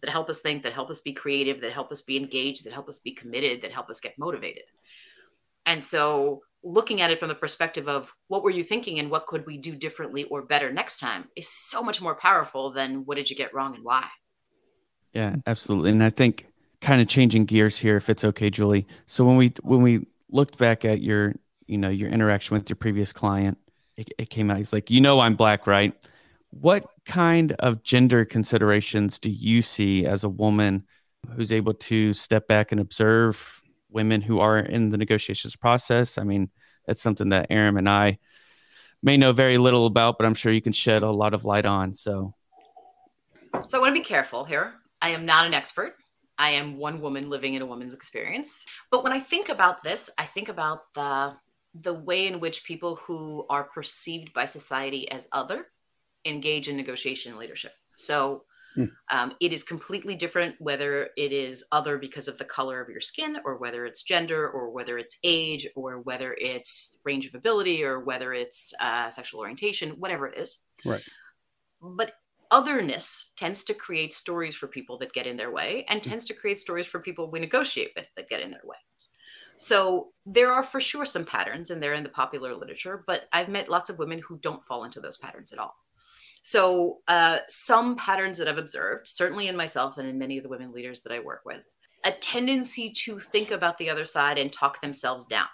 that 0.00 0.10
help 0.10 0.30
us 0.30 0.40
think 0.40 0.62
that 0.62 0.72
help 0.72 0.90
us 0.90 1.00
be 1.00 1.12
creative 1.12 1.60
that 1.60 1.72
help 1.72 1.90
us 1.90 2.02
be 2.02 2.16
engaged 2.16 2.64
that 2.64 2.72
help 2.72 2.88
us 2.88 2.98
be 2.98 3.12
committed 3.12 3.62
that 3.62 3.72
help 3.72 3.90
us 3.90 4.00
get 4.00 4.18
motivated 4.18 4.64
and 5.66 5.82
so 5.82 6.40
looking 6.64 7.00
at 7.00 7.10
it 7.10 7.18
from 7.18 7.28
the 7.28 7.34
perspective 7.34 7.88
of 7.88 8.12
what 8.26 8.42
were 8.42 8.50
you 8.50 8.62
thinking 8.62 8.98
and 8.98 9.10
what 9.10 9.26
could 9.26 9.46
we 9.46 9.56
do 9.56 9.76
differently 9.76 10.24
or 10.24 10.42
better 10.42 10.72
next 10.72 10.98
time 10.98 11.28
is 11.36 11.48
so 11.48 11.82
much 11.82 12.02
more 12.02 12.14
powerful 12.14 12.70
than 12.70 13.04
what 13.04 13.16
did 13.16 13.30
you 13.30 13.36
get 13.36 13.54
wrong 13.54 13.74
and 13.74 13.84
why. 13.84 14.06
Yeah, 15.18 15.34
absolutely. 15.48 15.90
And 15.90 16.04
I 16.04 16.10
think 16.10 16.46
kind 16.80 17.02
of 17.02 17.08
changing 17.08 17.46
gears 17.46 17.76
here 17.76 17.96
if 17.96 18.08
it's 18.08 18.24
okay, 18.24 18.50
Julie. 18.50 18.86
So 19.06 19.24
when 19.24 19.36
we 19.36 19.52
when 19.62 19.82
we 19.82 20.06
looked 20.30 20.58
back 20.58 20.84
at 20.84 21.02
your, 21.02 21.34
you 21.66 21.76
know, 21.76 21.88
your 21.88 22.08
interaction 22.08 22.56
with 22.56 22.70
your 22.70 22.76
previous 22.76 23.12
client, 23.12 23.58
it, 23.96 24.10
it 24.16 24.30
came 24.30 24.48
out 24.48 24.58
he's 24.58 24.72
like, 24.72 24.90
"You 24.90 25.00
know 25.00 25.18
I'm 25.18 25.34
black, 25.34 25.66
right?" 25.66 25.92
What 26.50 26.86
kind 27.04 27.50
of 27.58 27.82
gender 27.82 28.24
considerations 28.24 29.18
do 29.18 29.28
you 29.28 29.60
see 29.60 30.06
as 30.06 30.22
a 30.22 30.28
woman 30.28 30.84
who's 31.34 31.52
able 31.52 31.74
to 31.74 32.12
step 32.12 32.46
back 32.46 32.70
and 32.70 32.80
observe 32.80 33.60
women 33.90 34.20
who 34.20 34.38
are 34.38 34.60
in 34.60 34.90
the 34.90 34.96
negotiations 34.96 35.56
process. 35.56 36.16
I 36.16 36.22
mean, 36.22 36.48
that's 36.86 37.02
something 37.02 37.30
that 37.30 37.48
Aram 37.50 37.76
and 37.76 37.88
I 37.88 38.18
may 39.02 39.16
know 39.16 39.32
very 39.32 39.58
little 39.58 39.86
about, 39.86 40.16
but 40.16 40.26
I'm 40.26 40.34
sure 40.34 40.52
you 40.52 40.62
can 40.62 40.72
shed 40.72 41.02
a 41.02 41.10
lot 41.10 41.34
of 41.34 41.44
light 41.44 41.66
on. 41.66 41.92
So, 41.92 42.34
so 43.66 43.78
I 43.78 43.80
want 43.80 43.96
to 43.96 44.00
be 44.00 44.04
careful 44.04 44.44
here. 44.44 44.74
I 45.00 45.10
am 45.10 45.24
not 45.24 45.46
an 45.46 45.54
expert. 45.54 45.96
I 46.38 46.50
am 46.50 46.76
one 46.76 47.00
woman 47.00 47.28
living 47.28 47.54
in 47.54 47.62
a 47.62 47.66
woman's 47.66 47.94
experience. 47.94 48.64
But 48.90 49.02
when 49.02 49.12
I 49.12 49.20
think 49.20 49.48
about 49.48 49.82
this, 49.82 50.10
I 50.18 50.24
think 50.24 50.48
about 50.48 50.92
the 50.94 51.36
the 51.82 51.94
way 51.94 52.26
in 52.26 52.40
which 52.40 52.64
people 52.64 52.96
who 52.96 53.46
are 53.50 53.64
perceived 53.64 54.32
by 54.32 54.46
society 54.46 55.08
as 55.10 55.28
other 55.32 55.66
engage 56.24 56.68
in 56.68 56.76
negotiation 56.76 57.30
and 57.30 57.38
leadership. 57.38 57.72
So 57.96 58.44
Hmm. 58.78 58.84
Um, 59.10 59.34
it 59.40 59.52
is 59.52 59.64
completely 59.64 60.14
different 60.14 60.54
whether 60.60 61.08
it 61.16 61.32
is 61.32 61.64
other 61.72 61.98
because 61.98 62.28
of 62.28 62.38
the 62.38 62.44
color 62.44 62.80
of 62.80 62.88
your 62.88 63.00
skin, 63.00 63.38
or 63.44 63.56
whether 63.56 63.86
it's 63.86 64.04
gender, 64.04 64.48
or 64.48 64.70
whether 64.70 64.98
it's 64.98 65.18
age, 65.24 65.66
or 65.74 66.00
whether 66.00 66.36
it's 66.38 66.96
range 67.04 67.26
of 67.26 67.34
ability, 67.34 67.82
or 67.82 67.98
whether 68.00 68.32
it's 68.32 68.72
uh, 68.80 69.10
sexual 69.10 69.40
orientation, 69.40 69.90
whatever 69.98 70.28
it 70.28 70.38
is. 70.38 70.60
Right. 70.84 71.02
But 71.82 72.12
otherness 72.50 73.32
tends 73.36 73.64
to 73.64 73.74
create 73.74 74.12
stories 74.12 74.54
for 74.54 74.66
people 74.66 74.98
that 74.98 75.12
get 75.12 75.26
in 75.26 75.36
their 75.36 75.50
way, 75.50 75.84
and 75.88 76.02
hmm. 76.02 76.10
tends 76.10 76.24
to 76.26 76.34
create 76.34 76.58
stories 76.58 76.86
for 76.86 77.00
people 77.00 77.30
we 77.30 77.40
negotiate 77.40 77.92
with 77.96 78.10
that 78.16 78.28
get 78.28 78.40
in 78.40 78.50
their 78.50 78.60
way. 78.64 78.76
So 79.56 80.12
there 80.24 80.52
are 80.52 80.62
for 80.62 80.80
sure 80.80 81.04
some 81.04 81.24
patterns, 81.24 81.70
and 81.70 81.82
they're 81.82 81.94
in 81.94 82.04
the 82.04 82.08
popular 82.08 82.54
literature, 82.54 83.02
but 83.06 83.24
I've 83.32 83.48
met 83.48 83.68
lots 83.68 83.90
of 83.90 83.98
women 83.98 84.20
who 84.20 84.38
don't 84.38 84.64
fall 84.64 84.84
into 84.84 85.00
those 85.00 85.18
patterns 85.18 85.52
at 85.52 85.58
all. 85.58 85.74
So, 86.42 86.98
uh, 87.08 87.40
some 87.48 87.96
patterns 87.96 88.38
that 88.38 88.46
I've 88.46 88.58
observed, 88.58 89.08
certainly 89.08 89.48
in 89.48 89.56
myself 89.56 89.98
and 89.98 90.08
in 90.08 90.16
many 90.16 90.38
of 90.38 90.44
the 90.44 90.48
women 90.48 90.72
leaders 90.72 91.02
that 91.02 91.12
I 91.12 91.18
work 91.18 91.42
with, 91.44 91.68
a 92.04 92.12
tendency 92.12 92.90
to 93.04 93.18
think 93.18 93.50
about 93.50 93.76
the 93.78 93.90
other 93.90 94.04
side 94.04 94.38
and 94.38 94.52
talk 94.52 94.80
themselves 94.80 95.26
down. 95.26 95.48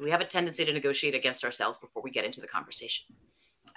We 0.00 0.10
have 0.12 0.20
a 0.20 0.24
tendency 0.24 0.64
to 0.64 0.72
negotiate 0.72 1.14
against 1.14 1.44
ourselves 1.44 1.76
before 1.78 2.02
we 2.02 2.10
get 2.10 2.24
into 2.24 2.40
the 2.40 2.46
conversation. 2.46 3.04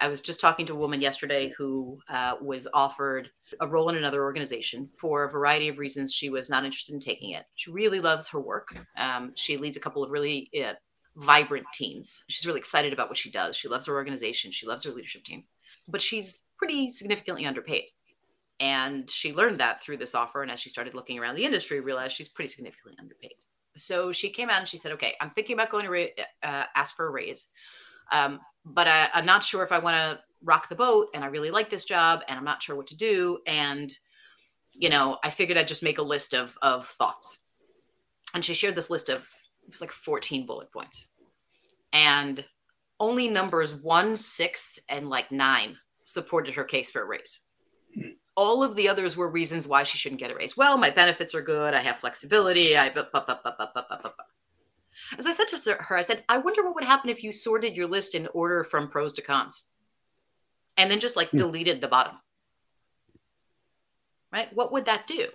I 0.03 0.09
was 0.09 0.19
just 0.19 0.41
talking 0.41 0.65
to 0.65 0.73
a 0.73 0.75
woman 0.75 0.99
yesterday 0.99 1.53
who 1.57 1.97
uh, 2.09 2.35
was 2.41 2.67
offered 2.73 3.29
a 3.61 3.67
role 3.69 3.87
in 3.87 3.95
another 3.95 4.21
organization 4.21 4.89
for 4.97 5.23
a 5.23 5.29
variety 5.29 5.69
of 5.69 5.77
reasons. 5.77 6.13
She 6.13 6.29
was 6.29 6.49
not 6.49 6.65
interested 6.65 6.93
in 6.93 6.99
taking 6.99 7.29
it. 7.29 7.45
She 7.55 7.71
really 7.71 8.01
loves 8.01 8.27
her 8.27 8.41
work. 8.41 8.77
Um, 8.97 9.31
she 9.35 9.55
leads 9.55 9.77
a 9.77 9.79
couple 9.79 10.03
of 10.03 10.11
really 10.11 10.49
uh, 10.61 10.73
vibrant 11.15 11.65
teams. 11.73 12.25
She's 12.27 12.45
really 12.45 12.59
excited 12.59 12.91
about 12.91 13.07
what 13.07 13.15
she 13.15 13.31
does. 13.31 13.55
She 13.55 13.69
loves 13.69 13.85
her 13.85 13.93
organization. 13.93 14.51
She 14.51 14.67
loves 14.67 14.83
her 14.83 14.91
leadership 14.91 15.23
team, 15.23 15.45
but 15.87 16.01
she's 16.01 16.43
pretty 16.57 16.89
significantly 16.89 17.45
underpaid. 17.45 17.85
And 18.59 19.09
she 19.09 19.31
learned 19.31 19.61
that 19.61 19.81
through 19.81 19.97
this 19.97 20.15
offer. 20.15 20.41
And 20.41 20.51
as 20.51 20.59
she 20.59 20.67
started 20.67 20.95
looking 20.95 21.17
around 21.17 21.35
the 21.35 21.45
industry, 21.45 21.79
realized 21.79 22.11
she's 22.11 22.27
pretty 22.27 22.49
significantly 22.49 22.97
underpaid. 22.99 23.35
So 23.77 24.11
she 24.11 24.27
came 24.27 24.49
out 24.49 24.59
and 24.59 24.67
she 24.67 24.77
said, 24.77 24.91
okay, 24.91 25.13
I'm 25.21 25.29
thinking 25.29 25.53
about 25.53 25.69
going 25.69 25.85
to 25.85 25.91
ra- 25.91 26.25
uh, 26.43 26.65
ask 26.75 26.93
for 26.93 27.07
a 27.07 27.11
raise. 27.11 27.47
Um, 28.11 28.41
but 28.65 28.87
I, 28.87 29.09
I'm 29.13 29.25
not 29.25 29.43
sure 29.43 29.63
if 29.63 29.71
I 29.71 29.79
want 29.79 29.95
to 29.95 30.19
rock 30.43 30.69
the 30.69 30.75
boat. 30.75 31.07
And 31.13 31.23
I 31.23 31.27
really 31.27 31.51
like 31.51 31.69
this 31.69 31.85
job 31.85 32.21
and 32.27 32.37
I'm 32.37 32.45
not 32.45 32.61
sure 32.61 32.75
what 32.75 32.87
to 32.87 32.97
do. 32.97 33.39
And, 33.47 33.93
you 34.73 34.89
know, 34.89 35.17
I 35.23 35.29
figured 35.29 35.57
I'd 35.57 35.67
just 35.67 35.83
make 35.83 35.97
a 35.97 36.03
list 36.03 36.33
of, 36.33 36.57
of 36.61 36.87
thoughts. 36.87 37.45
And 38.33 38.43
she 38.43 38.53
shared 38.53 38.75
this 38.75 38.89
list 38.89 39.09
of, 39.09 39.27
it 39.63 39.69
was 39.69 39.81
like 39.81 39.91
14 39.91 40.45
bullet 40.45 40.71
points. 40.71 41.09
And 41.91 42.43
only 42.99 43.27
numbers 43.27 43.75
one, 43.75 44.17
six, 44.17 44.79
and 44.89 45.09
like 45.09 45.31
nine 45.31 45.77
supported 46.03 46.55
her 46.55 46.63
case 46.63 46.89
for 46.91 47.01
a 47.01 47.05
raise. 47.05 47.41
All 48.35 48.63
of 48.63 48.75
the 48.75 48.89
others 48.89 49.15
were 49.15 49.29
reasons 49.29 49.67
why 49.67 49.83
she 49.83 49.97
shouldn't 49.97 50.19
get 50.19 50.31
a 50.31 50.35
raise. 50.35 50.57
Well, 50.57 50.77
my 50.77 50.89
benefits 50.89 51.35
are 51.35 51.41
good. 51.41 51.73
I 51.73 51.81
have 51.81 51.97
flexibility. 51.97 52.75
I. 52.75 52.91
As 55.17 55.27
I 55.27 55.31
said 55.31 55.47
to 55.47 55.77
her, 55.79 55.95
I 55.95 56.01
said, 56.01 56.23
I 56.27 56.37
wonder 56.37 56.63
what 56.63 56.75
would 56.75 56.83
happen 56.83 57.09
if 57.09 57.23
you 57.23 57.31
sorted 57.31 57.75
your 57.75 57.87
list 57.87 58.15
in 58.15 58.27
order 58.33 58.63
from 58.63 58.89
pros 58.89 59.13
to 59.13 59.21
cons 59.21 59.67
and 60.77 60.89
then 60.89 60.99
just 60.99 61.15
like 61.15 61.29
hmm. 61.29 61.37
deleted 61.37 61.81
the 61.81 61.87
bottom. 61.87 62.15
Right? 64.31 64.53
What 64.53 64.71
would 64.71 64.85
that 64.85 65.07
do? 65.07 65.27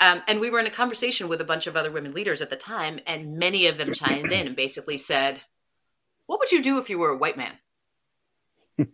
Um, 0.00 0.22
and 0.28 0.40
we 0.40 0.50
were 0.50 0.58
in 0.58 0.66
a 0.66 0.70
conversation 0.70 1.28
with 1.28 1.40
a 1.40 1.44
bunch 1.44 1.66
of 1.66 1.76
other 1.76 1.90
women 1.90 2.12
leaders 2.12 2.42
at 2.42 2.50
the 2.50 2.56
time, 2.56 3.00
and 3.06 3.38
many 3.38 3.66
of 3.66 3.78
them 3.78 3.94
chimed 3.94 4.32
in 4.32 4.46
and 4.48 4.56
basically 4.56 4.98
said, 4.98 5.40
What 6.26 6.38
would 6.40 6.52
you 6.52 6.62
do 6.62 6.78
if 6.78 6.90
you 6.90 6.98
were 6.98 7.10
a 7.10 7.16
white 7.16 7.36
man? 7.36 7.52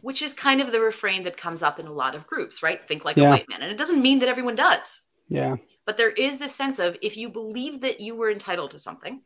which 0.00 0.22
is 0.22 0.34
kind 0.34 0.60
of 0.60 0.72
the 0.72 0.80
refrain 0.80 1.24
that 1.24 1.36
comes 1.36 1.62
up 1.62 1.78
in 1.78 1.86
a 1.86 1.92
lot 1.92 2.14
of 2.14 2.26
groups, 2.26 2.62
right? 2.62 2.86
Think 2.88 3.04
like 3.04 3.16
yeah. 3.16 3.28
a 3.28 3.30
white 3.30 3.48
man. 3.48 3.62
And 3.62 3.70
it 3.70 3.78
doesn't 3.78 4.02
mean 4.02 4.20
that 4.20 4.28
everyone 4.28 4.56
does. 4.56 5.02
Yeah. 5.28 5.56
But 5.86 5.96
there 5.96 6.10
is 6.10 6.38
this 6.38 6.54
sense 6.54 6.78
of 6.78 6.96
if 7.02 7.16
you 7.16 7.28
believe 7.28 7.80
that 7.82 8.00
you 8.00 8.16
were 8.16 8.30
entitled 8.30 8.70
to 8.72 8.78
something, 8.78 9.22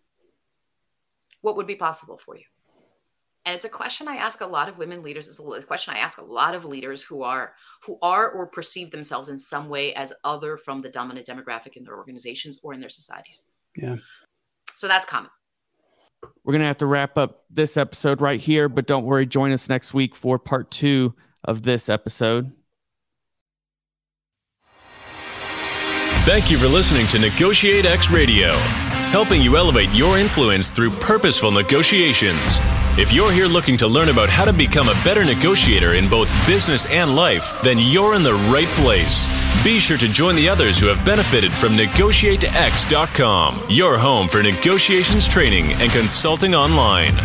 what 1.40 1.57
would 1.57 1.66
be 1.66 1.77
possible 1.77 2.18
for 2.18 2.37
you? 2.37 2.44
And 3.44 3.55
it's 3.55 3.64
a 3.64 3.71
question 3.71 4.09
I 4.09 4.16
ask 4.16 4.42
a 4.42 4.47
lot 4.47 4.68
of 4.68 4.77
women 4.77 5.03
leaders. 5.03 5.27
It's 5.27 5.38
a 5.38 5.62
question 5.62 5.94
I 5.94 5.99
ask 5.99 6.18
a 6.18 6.25
lot 6.25 6.55
of 6.55 6.66
leaders 6.66 7.03
who 7.03 7.23
are 7.23 7.55
who 7.83 7.99
are 8.03 8.31
or 8.31 8.47
perceive 8.47 8.90
themselves 8.90 9.31
in 9.31 9.38
some 9.38 9.68
way 9.68 9.94
as 9.94 10.12
other 10.25 10.59
from 10.59 10.83
the 10.83 10.90
dominant 10.90 11.27
demographic 11.27 11.77
in 11.77 11.85
their 11.85 11.97
organizations 11.97 12.61
or 12.62 12.75
in 12.75 12.81
their 12.81 12.90
societies. 12.90 13.44
Yeah. 13.75 13.97
So 14.75 14.87
that's 14.87 15.07
common. 15.07 15.31
We're 16.44 16.53
going 16.53 16.61
to 16.61 16.66
have 16.66 16.77
to 16.79 16.87
wrap 16.87 17.16
up 17.16 17.44
this 17.49 17.77
episode 17.77 18.21
right 18.21 18.40
here, 18.40 18.68
but 18.68 18.87
don't 18.87 19.05
worry, 19.05 19.25
join 19.25 19.53
us 19.53 19.68
next 19.68 19.94
week 19.94 20.14
for 20.14 20.38
part 20.38 20.71
two 20.71 21.14
of 21.44 21.62
this 21.62 21.88
episode. 21.88 22.53
Thank 26.29 26.51
you 26.51 26.59
for 26.59 26.69
listening 26.69 27.07
to 27.07 27.19
Negotiate 27.19 27.87
X 27.87 28.11
Radio, 28.11 28.53
helping 29.09 29.41
you 29.41 29.57
elevate 29.57 29.88
your 29.95 30.19
influence 30.19 30.69
through 30.69 30.91
purposeful 30.91 31.51
negotiations. 31.51 32.59
If 32.99 33.14
you're 33.14 33.33
here 33.33 33.47
looking 33.47 33.79
to 33.79 33.88
learn 33.88 34.11
about 34.11 34.29
how 34.29 34.45
to 34.45 34.53
become 34.53 34.91
a 34.91 35.05
better 35.05 35.25
negotiator 35.25 35.95
in 35.95 36.07
both 36.07 36.29
business 36.47 36.85
and 36.85 37.17
life, 37.17 37.59
then 37.62 37.79
you're 37.79 38.14
in 38.14 38.23
the 38.23 38.35
right 38.53 38.67
place. 38.77 39.27
Be 39.64 39.79
sure 39.79 39.97
to 39.97 40.07
join 40.07 40.37
the 40.37 40.51
others 40.51 40.79
who 40.79 40.88
have 40.88 41.03
benefited 41.03 41.51
from 41.51 41.79
NegotiateX.com, 41.79 43.62
your 43.71 43.97
home 43.97 44.29
for 44.29 44.43
negotiations 44.43 45.27
training 45.27 45.73
and 45.81 45.91
consulting 45.93 46.55
online. 46.55 47.17